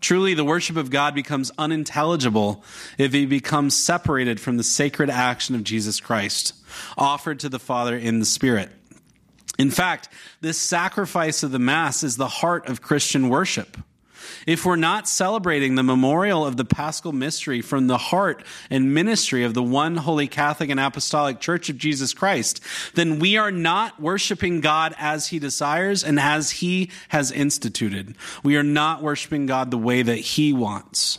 Truly, 0.00 0.34
the 0.34 0.44
worship 0.44 0.76
of 0.76 0.90
God 0.90 1.14
becomes 1.14 1.50
unintelligible 1.58 2.62
if 2.98 3.12
he 3.12 3.26
becomes 3.26 3.74
separated 3.74 4.38
from 4.40 4.56
the 4.56 4.62
sacred 4.62 5.10
action 5.10 5.54
of 5.54 5.64
Jesus 5.64 5.98
Christ, 5.98 6.54
offered 6.96 7.40
to 7.40 7.48
the 7.48 7.58
Father 7.58 7.96
in 7.96 8.20
the 8.20 8.26
Spirit. 8.26 8.70
In 9.58 9.70
fact, 9.70 10.08
this 10.40 10.56
sacrifice 10.56 11.42
of 11.42 11.50
the 11.50 11.58
Mass 11.58 12.04
is 12.04 12.16
the 12.16 12.28
heart 12.28 12.68
of 12.68 12.80
Christian 12.80 13.28
worship. 13.28 13.76
If 14.46 14.64
we're 14.64 14.76
not 14.76 15.08
celebrating 15.08 15.74
the 15.74 15.82
memorial 15.82 16.46
of 16.46 16.56
the 16.56 16.64
paschal 16.64 17.12
mystery 17.12 17.60
from 17.60 17.86
the 17.86 17.98
heart 17.98 18.44
and 18.70 18.94
ministry 18.94 19.44
of 19.44 19.54
the 19.54 19.62
one 19.62 19.96
holy 19.96 20.26
Catholic 20.26 20.70
and 20.70 20.78
Apostolic 20.78 21.40
Church 21.40 21.68
of 21.68 21.78
Jesus 21.78 22.14
Christ, 22.14 22.62
then 22.94 23.18
we 23.18 23.36
are 23.36 23.50
not 23.50 24.00
worshiping 24.00 24.60
God 24.60 24.94
as 24.98 25.28
he 25.28 25.38
desires 25.38 26.04
and 26.04 26.20
as 26.20 26.50
he 26.50 26.90
has 27.08 27.30
instituted. 27.32 28.16
We 28.42 28.56
are 28.56 28.62
not 28.62 29.02
worshiping 29.02 29.46
God 29.46 29.70
the 29.70 29.78
way 29.78 30.02
that 30.02 30.18
he 30.18 30.52
wants. 30.52 31.18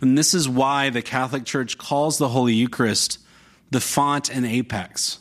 And 0.00 0.18
this 0.18 0.34
is 0.34 0.48
why 0.48 0.90
the 0.90 1.02
Catholic 1.02 1.44
Church 1.44 1.78
calls 1.78 2.18
the 2.18 2.28
Holy 2.28 2.54
Eucharist 2.54 3.18
the 3.70 3.80
font 3.80 4.30
and 4.30 4.44
apex 4.44 5.20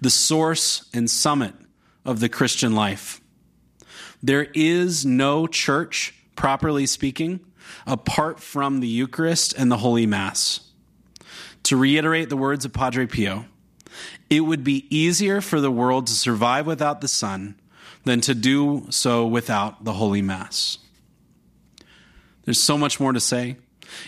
the 0.00 0.10
source 0.10 0.88
and 0.92 1.10
summit 1.10 1.54
of 2.04 2.20
the 2.20 2.28
Christian 2.28 2.74
life. 2.74 3.20
There 4.22 4.48
is 4.54 5.06
no 5.06 5.46
church, 5.46 6.14
properly 6.36 6.86
speaking, 6.86 7.40
apart 7.86 8.40
from 8.40 8.80
the 8.80 8.88
Eucharist 8.88 9.52
and 9.56 9.70
the 9.70 9.76
Holy 9.76 10.06
Mass. 10.06 10.60
To 11.64 11.76
reiterate 11.76 12.30
the 12.30 12.36
words 12.36 12.64
of 12.64 12.72
Padre 12.72 13.06
Pio, 13.06 13.44
it 14.30 14.40
would 14.40 14.64
be 14.64 14.86
easier 14.94 15.40
for 15.40 15.60
the 15.60 15.70
world 15.70 16.06
to 16.06 16.12
survive 16.12 16.66
without 16.66 17.00
the 17.00 17.08
sun 17.08 17.56
than 18.04 18.20
to 18.22 18.34
do 18.34 18.86
so 18.90 19.26
without 19.26 19.84
the 19.84 19.92
Holy 19.92 20.22
Mass. 20.22 20.78
There's 22.44 22.60
so 22.60 22.78
much 22.78 22.98
more 22.98 23.12
to 23.12 23.20
say, 23.20 23.56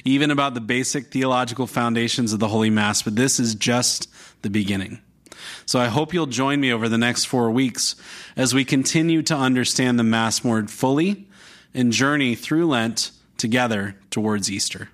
even 0.04 0.30
about 0.30 0.54
the 0.54 0.60
basic 0.60 1.08
theological 1.08 1.66
foundations 1.66 2.32
of 2.32 2.38
the 2.38 2.48
Holy 2.48 2.70
Mass, 2.70 3.02
but 3.02 3.16
this 3.16 3.38
is 3.38 3.54
just 3.54 4.08
the 4.42 4.50
beginning. 4.50 5.00
So 5.66 5.80
I 5.80 5.86
hope 5.86 6.12
you'll 6.14 6.26
join 6.26 6.60
me 6.60 6.72
over 6.72 6.88
the 6.88 6.98
next 6.98 7.26
four 7.26 7.50
weeks 7.50 7.96
as 8.36 8.54
we 8.54 8.64
continue 8.64 9.22
to 9.22 9.34
understand 9.34 9.98
the 9.98 10.04
Mass 10.04 10.44
more 10.44 10.66
fully 10.66 11.26
and 11.74 11.92
journey 11.92 12.34
through 12.34 12.66
Lent 12.66 13.12
together 13.36 13.96
towards 14.10 14.50
Easter. 14.50 14.88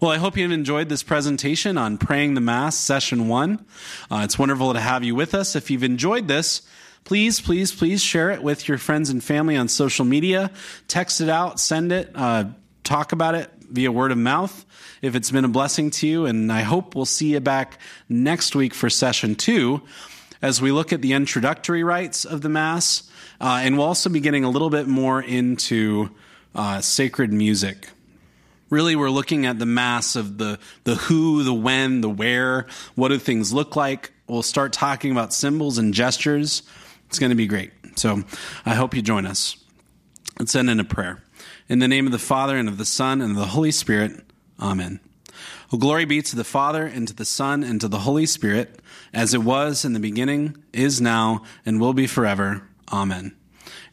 Well, 0.00 0.10
I 0.10 0.16
hope 0.16 0.38
you've 0.38 0.50
enjoyed 0.50 0.88
this 0.88 1.02
presentation 1.02 1.76
on 1.76 1.98
praying 1.98 2.32
the 2.32 2.40
Mass, 2.40 2.74
session 2.74 3.28
one. 3.28 3.66
Uh, 4.10 4.22
it's 4.24 4.38
wonderful 4.38 4.72
to 4.72 4.80
have 4.80 5.04
you 5.04 5.14
with 5.14 5.34
us. 5.34 5.54
If 5.54 5.70
you've 5.70 5.84
enjoyed 5.84 6.26
this, 6.26 6.62
please, 7.04 7.38
please, 7.38 7.70
please 7.70 8.02
share 8.02 8.30
it 8.30 8.42
with 8.42 8.66
your 8.66 8.78
friends 8.78 9.10
and 9.10 9.22
family 9.22 9.58
on 9.58 9.68
social 9.68 10.06
media. 10.06 10.50
Text 10.88 11.20
it 11.20 11.28
out, 11.28 11.60
send 11.60 11.92
it, 11.92 12.10
uh, 12.14 12.44
talk 12.82 13.12
about 13.12 13.34
it 13.34 13.50
via 13.70 13.90
word 13.90 14.12
of 14.12 14.18
mouth 14.18 14.64
if 15.02 15.14
it's 15.14 15.30
been 15.30 15.44
a 15.44 15.48
blessing 15.48 15.90
to 15.90 16.06
you. 16.06 16.26
And 16.26 16.52
I 16.52 16.62
hope 16.62 16.94
we'll 16.94 17.04
see 17.04 17.32
you 17.32 17.40
back 17.40 17.78
next 18.08 18.54
week 18.54 18.74
for 18.74 18.90
session 18.90 19.34
two 19.34 19.82
as 20.42 20.60
we 20.60 20.72
look 20.72 20.92
at 20.92 21.02
the 21.02 21.12
introductory 21.12 21.84
rites 21.84 22.24
of 22.24 22.40
the 22.40 22.48
Mass. 22.48 23.10
Uh, 23.40 23.60
and 23.62 23.76
we'll 23.76 23.86
also 23.86 24.10
be 24.10 24.20
getting 24.20 24.44
a 24.44 24.50
little 24.50 24.70
bit 24.70 24.86
more 24.86 25.22
into 25.22 26.10
uh, 26.54 26.80
sacred 26.80 27.32
music. 27.32 27.88
Really, 28.68 28.94
we're 28.94 29.10
looking 29.10 29.46
at 29.46 29.58
the 29.58 29.66
Mass 29.66 30.14
of 30.16 30.38
the, 30.38 30.58
the 30.84 30.94
who, 30.94 31.42
the 31.42 31.54
when, 31.54 32.02
the 32.02 32.08
where, 32.08 32.66
what 32.94 33.08
do 33.08 33.18
things 33.18 33.52
look 33.52 33.74
like. 33.76 34.12
We'll 34.28 34.42
start 34.42 34.72
talking 34.72 35.10
about 35.10 35.32
symbols 35.32 35.78
and 35.78 35.92
gestures. 35.92 36.62
It's 37.08 37.18
going 37.18 37.30
to 37.30 37.36
be 37.36 37.48
great. 37.48 37.72
So 37.96 38.22
I 38.64 38.74
hope 38.74 38.94
you 38.94 39.02
join 39.02 39.26
us. 39.26 39.56
Let's 40.38 40.54
end 40.54 40.70
in 40.70 40.78
a 40.78 40.84
prayer. 40.84 41.22
In 41.70 41.78
the 41.78 41.86
name 41.86 42.04
of 42.06 42.10
the 42.10 42.18
Father, 42.18 42.56
and 42.56 42.68
of 42.68 42.78
the 42.78 42.84
Son, 42.84 43.20
and 43.20 43.30
of 43.30 43.36
the 43.36 43.46
Holy 43.46 43.70
Spirit, 43.70 44.24
Amen. 44.58 44.98
Glory 45.70 46.04
be 46.04 46.20
to 46.20 46.34
the 46.34 46.42
Father, 46.42 46.84
and 46.84 47.06
to 47.06 47.14
the 47.14 47.24
Son, 47.24 47.62
and 47.62 47.80
to 47.80 47.86
the 47.86 48.00
Holy 48.00 48.26
Spirit, 48.26 48.80
as 49.14 49.34
it 49.34 49.44
was 49.44 49.84
in 49.84 49.92
the 49.92 50.00
beginning, 50.00 50.56
is 50.72 51.00
now, 51.00 51.44
and 51.64 51.80
will 51.80 51.92
be 51.92 52.08
forever. 52.08 52.66
Amen. 52.92 53.36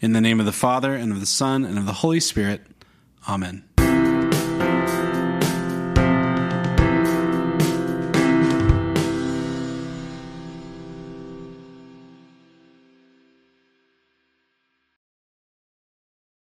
In 0.01 0.13
the 0.13 0.21
name 0.21 0.39
of 0.39 0.47
the 0.47 0.51
Father, 0.51 0.95
and 0.95 1.11
of 1.11 1.19
the 1.19 1.27
Son, 1.27 1.63
and 1.63 1.77
of 1.77 1.85
the 1.85 1.93
Holy 1.93 2.19
Spirit. 2.19 2.65
Amen. 3.29 3.63